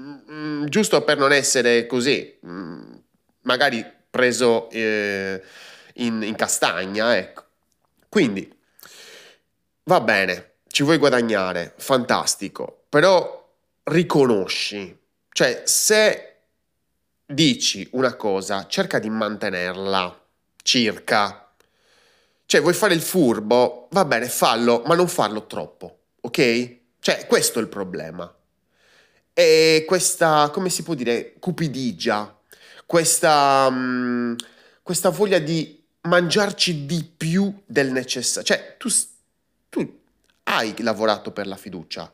mm, 0.00 0.64
giusto 0.64 1.04
per 1.04 1.16
non 1.16 1.32
essere 1.32 1.86
così, 1.86 2.40
mm, 2.44 2.94
magari 3.42 3.86
preso 4.10 4.68
eh, 4.70 5.40
in, 5.94 6.24
in 6.24 6.34
castagna, 6.34 7.16
ecco. 7.16 7.44
Quindi, 8.08 8.52
va 9.84 10.00
bene, 10.00 10.54
ci 10.66 10.82
vuoi 10.82 10.98
guadagnare, 10.98 11.74
fantastico, 11.76 12.86
però 12.88 13.48
riconosci, 13.84 14.98
cioè 15.30 15.62
se 15.64 16.38
dici 17.24 17.86
una 17.92 18.14
cosa, 18.14 18.66
cerca 18.66 18.98
di 18.98 19.08
mantenerla 19.08 20.20
circa. 20.62 21.48
Cioè, 22.44 22.60
vuoi 22.60 22.74
fare 22.74 22.94
il 22.94 23.02
furbo? 23.02 23.86
Va 23.92 24.04
bene, 24.04 24.28
fallo, 24.28 24.82
ma 24.84 24.96
non 24.96 25.06
farlo 25.06 25.46
troppo, 25.46 25.98
ok? 26.22 26.76
Cioè, 26.98 27.28
questo 27.28 27.60
è 27.60 27.62
il 27.62 27.68
problema. 27.68 28.32
E 29.34 29.84
questa, 29.86 30.48
come 30.50 30.70
si 30.70 30.84
può 30.84 30.94
dire, 30.94 31.34
cupidigia, 31.40 32.38
questa, 32.86 33.66
um, 33.68 34.36
questa 34.80 35.10
voglia 35.10 35.40
di 35.40 35.82
mangiarci 36.02 36.86
di 36.86 37.04
più 37.04 37.62
del 37.66 37.90
necessario. 37.90 38.46
Cioè, 38.46 38.76
tu, 38.78 38.88
tu 39.68 40.00
hai 40.44 40.74
lavorato 40.78 41.32
per 41.32 41.48
la 41.48 41.56
fiducia, 41.56 42.10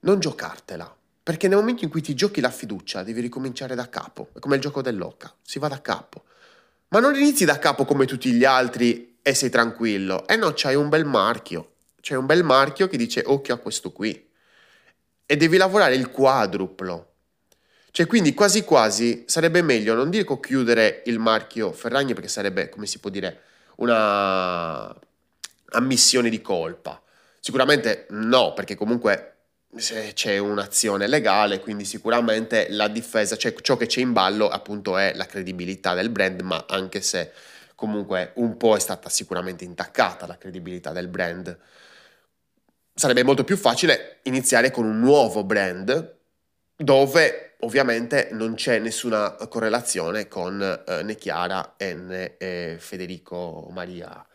non 0.00 0.20
giocartela. 0.20 0.96
Perché 1.22 1.46
nel 1.46 1.58
momento 1.58 1.84
in 1.84 1.90
cui 1.90 2.00
ti 2.00 2.14
giochi 2.14 2.40
la 2.40 2.50
fiducia 2.50 3.02
devi 3.02 3.20
ricominciare 3.20 3.74
da 3.74 3.88
capo, 3.88 4.30
è 4.34 4.40
come 4.40 4.56
il 4.56 4.60
gioco 4.60 4.82
dell'oca, 4.82 5.32
si 5.42 5.58
va 5.58 5.68
da 5.68 5.80
capo. 5.80 6.24
Ma 6.88 6.98
non 6.98 7.14
inizi 7.14 7.44
da 7.44 7.58
capo 7.58 7.84
come 7.84 8.06
tutti 8.06 8.32
gli 8.32 8.44
altri 8.44 9.18
e 9.22 9.34
sei 9.34 9.48
tranquillo. 9.48 10.26
Eh 10.26 10.36
no, 10.36 10.52
c'hai 10.54 10.74
un 10.74 10.88
bel 10.88 11.04
marchio, 11.04 11.74
c'è 12.00 12.16
un 12.16 12.26
bel 12.26 12.42
marchio 12.42 12.88
che 12.88 12.96
dice 12.96 13.22
occhio 13.24 13.54
a 13.54 13.58
questo 13.58 13.92
qui. 13.92 14.30
E 15.32 15.36
devi 15.38 15.56
lavorare 15.56 15.94
il 15.94 16.10
quadruplo. 16.10 17.12
Cioè, 17.90 18.06
quindi 18.06 18.34
quasi 18.34 18.64
quasi 18.64 19.24
sarebbe 19.26 19.62
meglio, 19.62 19.94
non 19.94 20.10
dico 20.10 20.38
chiudere 20.38 21.00
il 21.06 21.18
marchio 21.18 21.72
Ferragni 21.72 22.12
perché 22.12 22.28
sarebbe, 22.28 22.68
come 22.68 22.84
si 22.84 22.98
può 22.98 23.08
dire, 23.08 23.40
una 23.76 24.94
ammissione 25.70 26.28
di 26.28 26.42
colpa. 26.42 27.00
Sicuramente 27.40 28.08
no, 28.10 28.52
perché 28.52 28.74
comunque 28.74 29.36
c'è 30.12 30.36
un'azione 30.36 31.06
legale, 31.06 31.60
quindi 31.60 31.86
sicuramente 31.86 32.66
la 32.68 32.88
difesa, 32.88 33.34
cioè 33.34 33.54
ciò 33.54 33.78
che 33.78 33.86
c'è 33.86 34.00
in 34.00 34.12
ballo 34.12 34.50
appunto 34.50 34.98
è 34.98 35.14
la 35.14 35.24
credibilità 35.24 35.94
del 35.94 36.10
brand, 36.10 36.42
ma 36.42 36.66
anche 36.68 37.00
se 37.00 37.32
comunque 37.74 38.32
un 38.34 38.58
po' 38.58 38.76
è 38.76 38.80
stata 38.80 39.08
sicuramente 39.08 39.64
intaccata 39.64 40.26
la 40.26 40.36
credibilità 40.36 40.92
del 40.92 41.08
brand, 41.08 41.58
sarebbe 42.94 43.22
molto 43.22 43.44
più 43.44 43.56
facile 43.56 44.20
iniziare 44.24 44.70
con 44.70 44.84
un 44.84 45.00
nuovo 45.00 45.44
brand 45.44 46.18
dove 46.76 47.56
ovviamente 47.60 48.28
non 48.32 48.54
c'è 48.54 48.78
nessuna 48.78 49.32
correlazione 49.48 50.28
con 50.28 50.60
eh, 50.60 51.02
né 51.02 51.14
Chiara 51.14 51.74
né 51.78 52.36
eh, 52.36 52.76
Federico 52.78 53.68
Maria. 53.70 54.26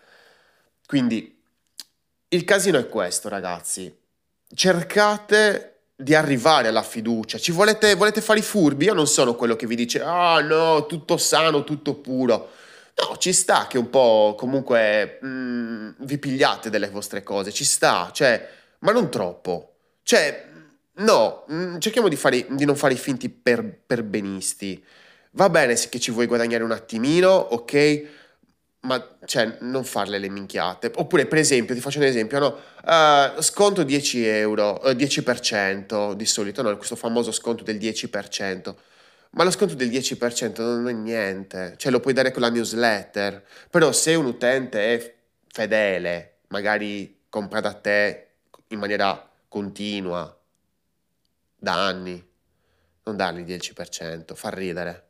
Quindi 0.85 1.41
il 2.29 2.43
casino 2.43 2.77
è 2.77 2.87
questo, 2.87 3.29
ragazzi 3.29 4.05
cercate 4.53 5.73
di 5.95 6.13
arrivare 6.13 6.67
alla 6.67 6.83
fiducia. 6.83 7.37
Ci 7.37 7.51
volete, 7.51 7.95
volete 7.95 8.21
fare 8.21 8.39
i 8.39 8.43
furbi? 8.43 8.85
Io 8.85 8.93
non 8.93 9.07
sono 9.07 9.35
quello 9.35 9.55
che 9.55 9.67
vi 9.67 9.75
dice, 9.75 10.01
ah 10.01 10.39
no, 10.41 10.85
tutto 10.85 11.17
sano, 11.17 11.63
tutto 11.63 11.95
puro. 11.95 12.51
No, 12.99 13.17
ci 13.17 13.31
sta 13.31 13.67
che 13.67 13.77
un 13.77 13.89
po' 13.89 14.35
comunque 14.37 15.19
mm, 15.23 15.91
vi 15.99 16.17
pigliate 16.17 16.69
delle 16.69 16.89
vostre 16.89 17.21
cose, 17.21 17.51
ci 17.51 17.63
sta, 17.63 18.09
cioè, 18.11 18.49
ma 18.79 18.91
non 18.91 19.11
troppo. 19.11 19.75
Cioè, 20.03 20.45
no, 20.95 21.45
mm, 21.51 21.77
cerchiamo 21.77 22.07
di, 22.07 22.15
fare, 22.15 22.45
di, 22.49 22.65
non 22.65 22.75
fare 22.75 22.93
i 22.93 22.97
finti 22.97 23.29
per, 23.29 23.63
per 23.85 24.03
benisti. 24.03 24.83
Va 25.31 25.49
bene 25.49 25.75
se 25.75 25.89
che 25.89 25.99
ci 25.99 26.11
vuoi 26.11 26.25
guadagnare 26.25 26.63
un 26.63 26.71
attimino, 26.71 27.29
ok? 27.29 28.05
ma 28.81 29.17
cioè, 29.25 29.57
non 29.61 29.83
farle 29.83 30.17
le 30.17 30.29
minchiate. 30.29 30.91
Oppure, 30.95 31.25
per 31.25 31.39
esempio, 31.39 31.75
ti 31.75 31.81
faccio 31.81 31.99
un 31.99 32.05
esempio, 32.05 32.39
no? 32.39 32.57
Uh, 32.85 33.41
sconto 33.41 33.83
10 33.83 34.25
euro, 34.25 34.79
uh, 34.81 34.89
eh, 34.89 34.95
10% 34.95 36.13
di 36.13 36.25
solito, 36.25 36.61
no? 36.61 36.75
Questo 36.77 36.95
famoso 36.95 37.31
sconto 37.31 37.63
del 37.63 37.77
10%. 37.77 38.75
Ma 39.37 39.43
lo 39.43 39.51
sconto 39.51 39.75
del 39.75 39.91
10% 39.91 40.61
non 40.61 40.89
è 40.89 40.93
niente, 40.93 41.75
cioè 41.77 41.91
lo 41.91 41.99
puoi 41.99 42.13
dare 42.13 42.31
con 42.31 42.41
la 42.41 42.49
newsletter. 42.49 43.45
Però 43.69 43.91
se 43.91 44.15
un 44.15 44.25
utente 44.25 44.95
è 44.95 45.15
fedele, 45.47 46.39
magari 46.47 47.25
compra 47.29 47.59
da 47.59 47.73
te 47.73 48.29
in 48.69 48.79
maniera 48.79 49.29
continua, 49.47 50.35
da 51.55 51.85
anni, 51.85 52.27
non 53.03 53.15
dargli 53.15 53.47
il 53.47 53.57
10%, 53.57 54.33
fa 54.33 54.49
ridere. 54.49 55.09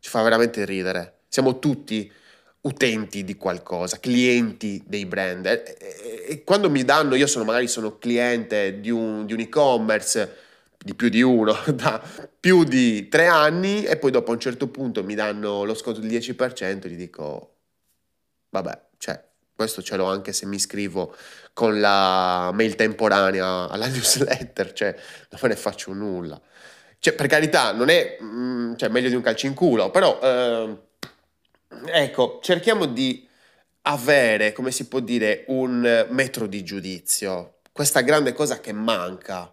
Ci 0.00 0.10
fa 0.10 0.20
veramente 0.20 0.66
ridere. 0.66 1.20
Siamo 1.28 1.58
tutti 1.58 2.12
utenti 2.60 3.24
di 3.24 3.36
qualcosa, 3.36 3.98
clienti 3.98 4.82
dei 4.86 5.06
brand. 5.06 5.46
E, 5.46 6.42
quando 6.44 6.68
mi 6.68 6.84
danno, 6.84 7.14
io 7.14 7.26
sono 7.26 7.44
magari 7.44 7.68
sono 7.68 7.96
cliente 7.96 8.80
di 8.80 8.90
un, 8.90 9.24
di 9.24 9.32
un 9.32 9.40
e-commerce 9.40 10.50
di 10.84 10.94
più 10.94 11.08
di 11.08 11.22
uno 11.22 11.56
da 11.74 12.02
più 12.40 12.64
di 12.64 13.08
tre 13.08 13.26
anni 13.26 13.84
e 13.84 13.96
poi 13.96 14.10
dopo 14.10 14.30
a 14.30 14.34
un 14.34 14.40
certo 14.40 14.68
punto 14.68 15.04
mi 15.04 15.14
danno 15.14 15.64
lo 15.64 15.74
sconto 15.74 16.00
del 16.00 16.10
10% 16.10 16.84
e 16.84 16.88
gli 16.88 16.96
dico 16.96 17.56
vabbè, 18.50 18.86
cioè 18.98 19.22
questo 19.54 19.82
ce 19.82 19.96
l'ho 19.96 20.06
anche 20.06 20.32
se 20.32 20.46
mi 20.46 20.56
iscrivo 20.56 21.14
con 21.52 21.80
la 21.80 22.50
mail 22.52 22.74
temporanea 22.74 23.68
alla 23.68 23.86
newsletter, 23.88 24.72
cioè 24.72 24.94
non 25.30 25.40
me 25.42 25.48
ne 25.48 25.56
faccio 25.56 25.92
nulla. 25.92 26.40
Cioè, 26.98 27.14
per 27.14 27.26
carità, 27.26 27.72
non 27.72 27.88
è 27.88 28.18
mm, 28.22 28.74
cioè, 28.76 28.88
meglio 28.88 29.08
di 29.08 29.16
un 29.16 29.22
calcio 29.22 29.46
in 29.46 29.54
culo, 29.54 29.90
però 29.90 30.20
eh, 30.22 30.76
ecco, 31.86 32.38
cerchiamo 32.42 32.86
di 32.86 33.28
avere, 33.82 34.52
come 34.52 34.70
si 34.70 34.86
può 34.86 35.00
dire, 35.00 35.44
un 35.48 36.06
metro 36.10 36.46
di 36.46 36.62
giudizio. 36.62 37.56
Questa 37.72 38.00
grande 38.02 38.32
cosa 38.32 38.60
che 38.60 38.72
manca. 38.72 39.52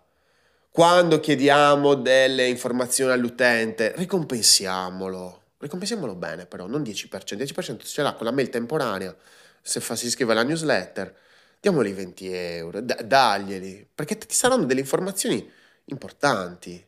Quando 0.71 1.19
chiediamo 1.19 1.95
delle 1.95 2.47
informazioni 2.47 3.11
all'utente, 3.11 3.91
ricompensiamolo. 3.95 5.41
Ricompensiamolo 5.57 6.15
bene, 6.15 6.45
però, 6.45 6.67
non 6.67 6.83
10%. 6.83 7.35
10% 7.35 7.85
ce 7.85 8.01
l'ha 8.03 8.13
con 8.13 8.25
la 8.25 8.31
mail 8.31 8.49
temporanea, 8.49 9.13
se 9.61 9.79
fa, 9.79 9.95
si 9.95 10.05
iscrive 10.05 10.31
alla 10.31 10.43
newsletter. 10.43 11.13
Diamogli 11.59 11.91
20 11.91 12.31
euro, 12.31 12.81
d- 12.81 13.01
daglieli, 13.03 13.85
perché 13.93 14.17
ti 14.17 14.33
saranno 14.33 14.65
delle 14.65 14.79
informazioni 14.81 15.51
importanti. 15.85 16.85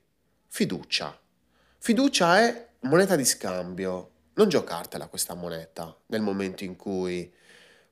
Fiducia. 0.48 1.20
Fiducia 1.80 2.40
è 2.40 2.68
moneta 2.82 3.16
di 3.16 3.26
scambio. 3.26 4.10
Non 4.36 4.48
giocartela 4.48 5.08
questa 5.08 5.34
moneta 5.34 5.94
nel 6.08 6.22
momento 6.22 6.64
in 6.64 6.76
cui 6.76 7.30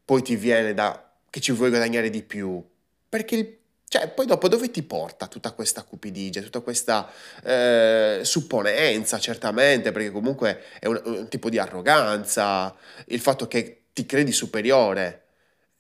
poi 0.06 0.21
ti 0.21 0.36
viene 0.36 0.73
da 0.73 1.12
che 1.30 1.41
ci 1.41 1.52
vuoi 1.52 1.69
guadagnare 1.69 2.10
di 2.10 2.23
più. 2.23 2.63
Perché 3.10 3.36
il 3.36 3.59
cioè, 3.89 4.08
poi 4.08 4.28
dopo 4.28 4.47
dove 4.47 4.69
ti 4.69 4.84
porta 4.84 5.25
tutta 5.25 5.52
questa 5.52 5.82
cupidigia, 5.82 6.41
tutta 6.41 6.60
questa 6.60 7.12
eh, 7.43 8.19
supponenza, 8.23 9.17
certamente, 9.17 9.91
perché 9.91 10.12
comunque 10.12 10.62
è 10.80 10.86
un, 10.86 11.02
un, 11.06 11.28
tipo 11.28 11.49
di 11.49 11.58
arroganza, 11.58 12.75
il 13.08 13.19
fatto 13.19 13.47
che 13.47 13.86
ti 13.91 14.06
credi 14.06 14.32
superiore. 14.32 15.23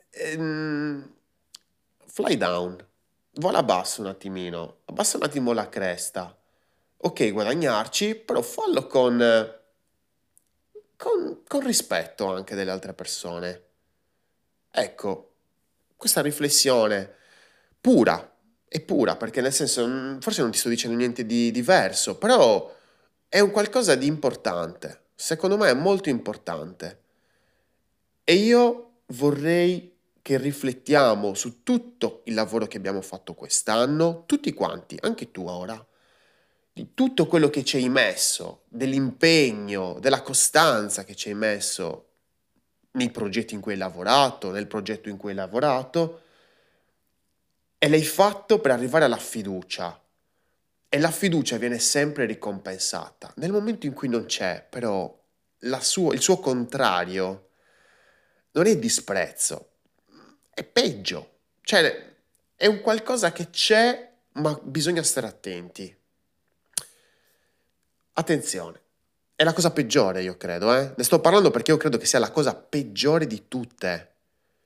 Ehm, 0.09 1.07
fly 2.07 2.35
down, 2.35 2.83
vola 3.33 3.61
basso 3.61 4.01
un 4.01 4.07
attimino, 4.07 4.77
abbassa 4.85 5.17
un 5.17 5.23
attimo 5.23 5.53
la 5.53 5.69
cresta. 5.69 6.35
Ok, 6.97 7.31
guadagnarci, 7.31 8.15
però 8.15 8.41
fallo 8.41 8.87
con, 8.87 9.19
con, 10.97 11.43
con 11.47 11.59
rispetto 11.63 12.33
anche 12.33 12.55
delle 12.55 12.71
altre 12.71 12.93
persone. 12.93 13.63
Ecco, 14.71 15.33
questa 15.95 16.21
riflessione 16.21 17.17
pura, 17.81 18.37
è 18.67 18.79
pura, 18.81 19.15
perché 19.15 19.41
nel 19.41 19.53
senso, 19.53 19.87
mm, 19.87 20.19
forse 20.19 20.41
non 20.41 20.51
ti 20.51 20.57
sto 20.57 20.69
dicendo 20.69 20.95
niente 20.97 21.25
di 21.25 21.51
diverso, 21.51 22.17
però 22.17 22.75
è 23.27 23.39
un 23.39 23.51
qualcosa 23.51 23.95
di 23.95 24.07
importante, 24.07 25.07
secondo 25.15 25.57
me 25.57 25.69
è 25.69 25.73
molto 25.73 26.09
importante. 26.09 27.01
E 28.23 28.33
io 28.35 29.01
vorrei 29.07 29.97
che 30.21 30.37
riflettiamo 30.37 31.33
su 31.33 31.63
tutto 31.63 32.21
il 32.25 32.35
lavoro 32.35 32.67
che 32.67 32.77
abbiamo 32.77 33.01
fatto 33.01 33.33
quest'anno, 33.33 34.25
tutti 34.27 34.53
quanti, 34.53 34.97
anche 35.01 35.31
tu 35.31 35.47
ora, 35.47 35.83
di 36.71 36.93
tutto 36.93 37.25
quello 37.25 37.49
che 37.49 37.63
ci 37.63 37.77
hai 37.77 37.89
messo, 37.89 38.63
dell'impegno, 38.67 39.97
della 39.99 40.21
costanza 40.21 41.03
che 41.03 41.15
ci 41.15 41.29
hai 41.29 41.35
messo 41.35 42.05
nei 42.91 43.09
progetti 43.09 43.53
in 43.53 43.61
cui 43.61 43.73
hai 43.73 43.77
lavorato, 43.77 44.51
nel 44.51 44.67
progetto 44.67 45.09
in 45.09 45.17
cui 45.17 45.31
hai 45.31 45.35
lavorato, 45.35 46.21
e 47.79 47.87
l'hai 47.87 48.03
fatto 48.03 48.59
per 48.59 48.71
arrivare 48.71 49.05
alla 49.05 49.17
fiducia. 49.17 49.99
E 50.89 50.99
la 50.99 51.11
fiducia 51.11 51.57
viene 51.57 51.79
sempre 51.79 52.25
ricompensata. 52.25 53.31
Nel 53.37 53.51
momento 53.51 53.85
in 53.85 53.93
cui 53.93 54.09
non 54.09 54.25
c'è, 54.25 54.65
però, 54.69 55.17
suo, 55.79 56.11
il 56.11 56.21
suo 56.21 56.39
contrario 56.39 57.49
non 58.51 58.65
è 58.65 58.77
disprezzo, 58.77 59.69
è 60.53 60.63
peggio. 60.63 61.37
Cioè, 61.61 62.15
è 62.55 62.65
un 62.65 62.81
qualcosa 62.81 63.31
che 63.31 63.49
c'è, 63.49 64.11
ma 64.33 64.59
bisogna 64.61 65.03
stare 65.03 65.27
attenti. 65.27 65.95
Attenzione, 68.13 68.81
è 69.35 69.43
la 69.45 69.53
cosa 69.53 69.71
peggiore, 69.71 70.21
io 70.21 70.35
credo, 70.35 70.75
eh? 70.75 70.93
Ne 70.97 71.03
sto 71.03 71.21
parlando 71.21 71.51
perché 71.51 71.71
io 71.71 71.77
credo 71.77 71.97
che 71.97 72.05
sia 72.05 72.19
la 72.19 72.31
cosa 72.31 72.53
peggiore 72.53 73.25
di 73.25 73.47
tutte. 73.47 74.15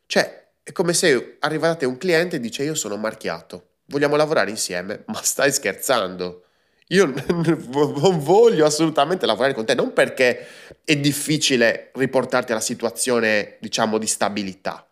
Cioè, 0.08 0.43
è 0.64 0.72
come 0.72 0.94
se 0.94 1.38
arrivate 1.40 1.86
un 1.86 1.98
cliente 1.98 2.38
e 2.38 2.40
dice 2.40 2.64
io 2.64 2.74
sono 2.74 2.96
marchiato, 2.96 3.68
vogliamo 3.88 4.16
lavorare 4.16 4.50
insieme, 4.50 5.04
ma 5.08 5.22
stai 5.22 5.52
scherzando. 5.52 6.44
Io 6.88 7.06
non 7.28 8.20
voglio 8.20 8.66
assolutamente 8.66 9.26
lavorare 9.26 9.54
con 9.54 9.66
te, 9.66 9.74
non 9.74 9.92
perché 9.92 10.48
è 10.86 10.96
difficile 10.96 11.92
riportarti 11.94 12.52
alla 12.52 12.62
situazione, 12.62 13.58
diciamo, 13.60 13.98
di 13.98 14.08
stabilità, 14.08 14.88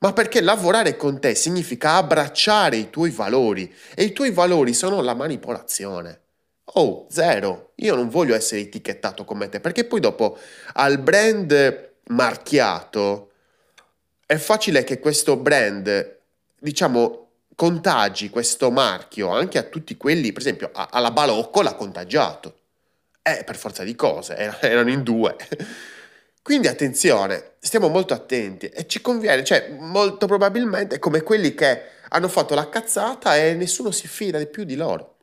ma 0.00 0.12
perché 0.12 0.42
lavorare 0.42 0.96
con 0.96 1.18
te 1.20 1.34
significa 1.34 1.94
abbracciare 1.94 2.76
i 2.76 2.90
tuoi 2.90 3.10
valori 3.10 3.72
e 3.94 4.04
i 4.04 4.12
tuoi 4.12 4.30
valori 4.30 4.74
sono 4.74 5.00
la 5.00 5.14
manipolazione. 5.14 6.20
Oh, 6.74 7.06
zero. 7.08 7.72
Io 7.76 7.94
non 7.94 8.10
voglio 8.10 8.34
essere 8.34 8.60
etichettato 8.60 9.24
come 9.24 9.48
te, 9.48 9.58
perché 9.58 9.84
poi 9.84 10.00
dopo 10.00 10.36
al 10.74 10.98
brand 10.98 11.92
marchiato 12.08 13.27
è 14.30 14.36
facile 14.36 14.84
che 14.84 15.00
questo 15.00 15.38
brand, 15.38 16.18
diciamo, 16.58 17.30
contagi 17.56 18.28
questo 18.28 18.70
marchio 18.70 19.30
anche 19.30 19.56
a 19.56 19.62
tutti 19.62 19.96
quelli, 19.96 20.32
per 20.32 20.42
esempio, 20.42 20.68
a, 20.70 20.88
alla 20.92 21.12
Balocco 21.12 21.62
l'ha 21.62 21.72
contagiato. 21.72 22.58
Eh, 23.22 23.42
per 23.44 23.56
forza 23.56 23.84
di 23.84 23.96
cose, 23.96 24.36
erano 24.60 24.90
in 24.90 25.02
due. 25.02 25.34
Quindi 26.42 26.66
attenzione, 26.66 27.52
stiamo 27.58 27.88
molto 27.88 28.12
attenti 28.12 28.68
e 28.68 28.86
ci 28.86 29.00
conviene, 29.00 29.42
cioè 29.44 29.74
molto 29.78 30.26
probabilmente 30.26 30.96
è 30.96 30.98
come 30.98 31.22
quelli 31.22 31.54
che 31.54 31.84
hanno 32.10 32.28
fatto 32.28 32.54
la 32.54 32.68
cazzata 32.68 33.34
e 33.34 33.54
nessuno 33.54 33.90
si 33.90 34.08
fida 34.08 34.36
di 34.36 34.46
più 34.46 34.64
di 34.64 34.76
loro. 34.76 35.16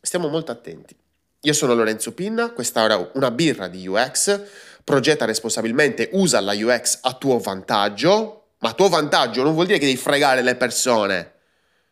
Stiamo 0.00 0.26
molto 0.26 0.50
attenti. 0.50 0.96
Io 1.42 1.52
sono 1.52 1.72
Lorenzo 1.74 2.12
Pinna, 2.14 2.50
questa 2.50 2.84
è 2.84 3.10
una 3.12 3.30
birra 3.30 3.68
di 3.68 3.86
UX 3.86 4.42
progetta 4.84 5.24
responsabilmente, 5.24 6.10
usa 6.12 6.40
la 6.40 6.52
UX 6.52 6.98
a 7.02 7.14
tuo 7.14 7.38
vantaggio, 7.38 8.48
ma 8.58 8.68
a 8.68 8.74
tuo 8.74 8.88
vantaggio 8.88 9.42
non 9.42 9.54
vuol 9.54 9.66
dire 9.66 9.78
che 9.78 9.86
devi 9.86 9.98
fregare 9.98 10.42
le 10.42 10.54
persone. 10.54 11.32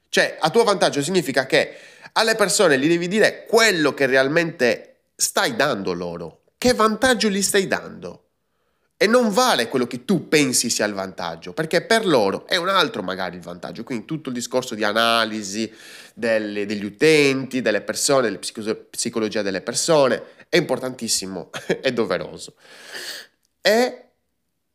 Cioè, 0.09 0.37
a 0.39 0.51
tuo 0.51 0.63
vantaggio 0.63 1.03
significa 1.03 1.47
che 1.47 1.75
alle 2.13 2.35
persone 2.35 2.79
gli 2.79 2.87
devi 2.87 3.09
dire 3.09 3.47
quello 3.47 3.95
che 3.95 4.07
realmente 4.07 5.05
stai 5.17 5.57
dando 5.57 5.93
loro. 5.93 6.43
Che 6.59 6.75
vantaggio 6.75 7.29
gli 7.29 7.43
stai 7.43 7.67
dando? 7.67 8.19
E 8.97 9.07
non 9.07 9.31
vale 9.31 9.69
quello 9.69 9.87
che 9.87 10.05
tu 10.05 10.29
pensi 10.29 10.71
sia 10.71 10.87
il 10.87 10.93
vantaggio, 10.93 11.53
perché 11.53 11.83
per 11.83 12.07
loro 12.07 12.47
è 12.47 12.57
un 12.57 12.69
altro 12.69 13.03
magari 13.03 13.37
il 13.37 13.43
vantaggio. 13.43 13.83
Quindi 13.83 14.05
tutto 14.05 14.29
il 14.29 14.35
discorso 14.35 14.75
di 14.75 14.85
analisi 14.85 15.73
delle, 16.15 16.67
degli 16.67 16.85
utenti, 16.85 17.63
delle 17.63 17.81
persone, 17.81 18.31
della 18.31 18.77
psicologia 18.91 19.43
delle 19.43 19.61
persone, 19.61 20.23
è 20.53 20.59
importantissimo, 20.59 21.49
è 21.81 21.95
doveroso. 21.95 22.57
E 23.63 24.09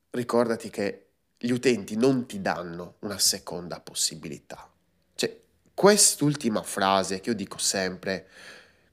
ricordati 0.10 0.72
che 0.72 1.10
gli 1.38 1.52
utenti 1.52 1.96
non 1.96 2.26
ti 2.26 2.42
danno 2.42 2.96
una 3.02 3.20
seconda 3.20 3.80
possibilità. 3.80 4.68
Cioè, 5.14 5.40
quest'ultima 5.76 6.64
frase 6.64 7.20
che 7.20 7.30
io 7.30 7.36
dico 7.36 7.60
sempre, 7.60 8.28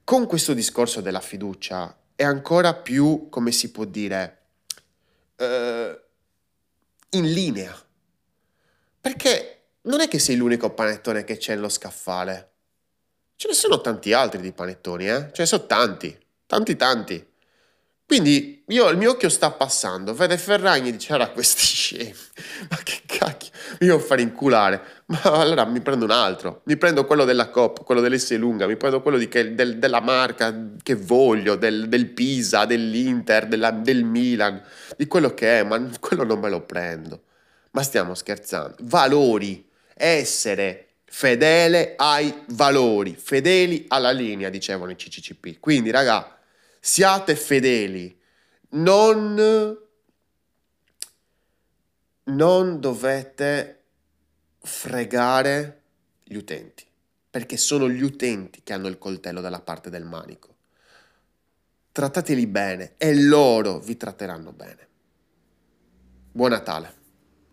con 0.03 0.27
questo 0.27 0.53
discorso 0.53 1.01
della 1.01 1.21
fiducia, 1.21 1.97
è 2.13 2.23
ancora 2.23 2.75
più, 2.75 3.29
come 3.29 3.51
si 3.51 3.71
può 3.71 3.85
dire, 3.85 4.41
uh, 5.37 5.99
in 7.17 7.33
linea. 7.33 7.75
Perché 9.01 9.61
non 9.81 10.01
è 10.01 10.07
che 10.07 10.19
sei 10.19 10.35
l'unico 10.35 10.69
panettone 10.69 11.23
che 11.23 11.37
c'è 11.37 11.55
nello 11.55 11.69
scaffale. 11.69 12.51
Ce 13.37 13.47
ne 13.47 13.55
sono 13.55 13.81
tanti 13.81 14.13
altri 14.13 14.39
di 14.39 14.51
panettoni, 14.51 15.09
eh? 15.09 15.31
Ce 15.31 15.41
ne 15.41 15.45
sono 15.47 15.65
tanti 15.65 16.23
tanti 16.45 16.75
tanti. 16.75 17.33
Quindi 18.07 18.63
io, 18.67 18.87
il 18.89 18.97
mio 18.97 19.11
occhio 19.11 19.29
sta 19.29 19.49
passando, 19.49 20.13
vede 20.13 20.37
Ferragni 20.37 20.91
dice, 20.91 21.13
ora 21.13 21.29
questi 21.29 21.65
scemi, 21.65 22.13
ma 22.69 22.77
che 22.83 23.01
cacchio, 23.05 23.49
mi 23.79 23.87
devo 23.87 23.99
fare 23.99 24.21
inculare. 24.21 24.81
Ma 25.07 25.21
allora 25.23 25.65
mi 25.65 25.81
prendo 25.81 26.05
un 26.05 26.11
altro, 26.11 26.61
mi 26.65 26.77
prendo 26.77 27.05
quello 27.05 27.25
della 27.25 27.49
Cop, 27.49 27.83
quello 27.83 28.01
dell'S 28.01 28.35
lunga, 28.37 28.67
mi 28.67 28.77
prendo 28.77 29.01
quello 29.01 29.17
di 29.17 29.27
del, 29.27 29.79
della 29.79 30.01
marca 30.01 30.53
che 30.83 30.95
voglio, 30.95 31.55
del, 31.55 31.89
del 31.89 32.07
Pisa, 32.09 32.65
dell'Inter, 32.65 33.47
della, 33.47 33.71
del 33.71 34.03
Milan, 34.03 34.61
di 34.95 35.07
quello 35.07 35.33
che 35.33 35.59
è, 35.59 35.63
ma 35.63 35.89
quello 35.99 36.23
non 36.23 36.39
me 36.39 36.49
lo 36.49 36.61
prendo. 36.61 37.23
Ma 37.71 37.81
stiamo 37.81 38.13
scherzando. 38.13 38.75
Valori, 38.81 39.67
essere 39.95 40.85
fedele 41.05 41.93
ai 41.97 42.43
valori, 42.49 43.15
fedeli 43.17 43.85
alla 43.87 44.11
linea, 44.11 44.49
dicevano 44.49 44.91
i 44.91 44.95
CCCP. 44.95 45.59
Quindi, 45.59 45.89
raga, 45.89 46.34
siate 46.85 47.35
fedeli, 47.35 48.15
non, 48.69 49.75
non 52.25 52.79
dovete 52.79 53.83
fregare 54.59 55.81
gli 56.23 56.35
utenti, 56.35 56.85
perché 57.27 57.57
sono 57.57 57.89
gli 57.89 58.03
utenti 58.03 58.61
che 58.61 58.73
hanno 58.73 58.87
il 58.87 58.99
coltello 58.99 59.41
dalla 59.41 59.61
parte 59.61 59.89
del 59.89 60.03
manico. 60.03 60.55
Trattateli 61.91 62.45
bene 62.45 62.93
e 62.97 63.19
loro 63.19 63.79
vi 63.79 63.97
tratteranno 63.97 64.51
bene. 64.51 64.87
Buon 66.33 66.51
Natale. 66.51 67.04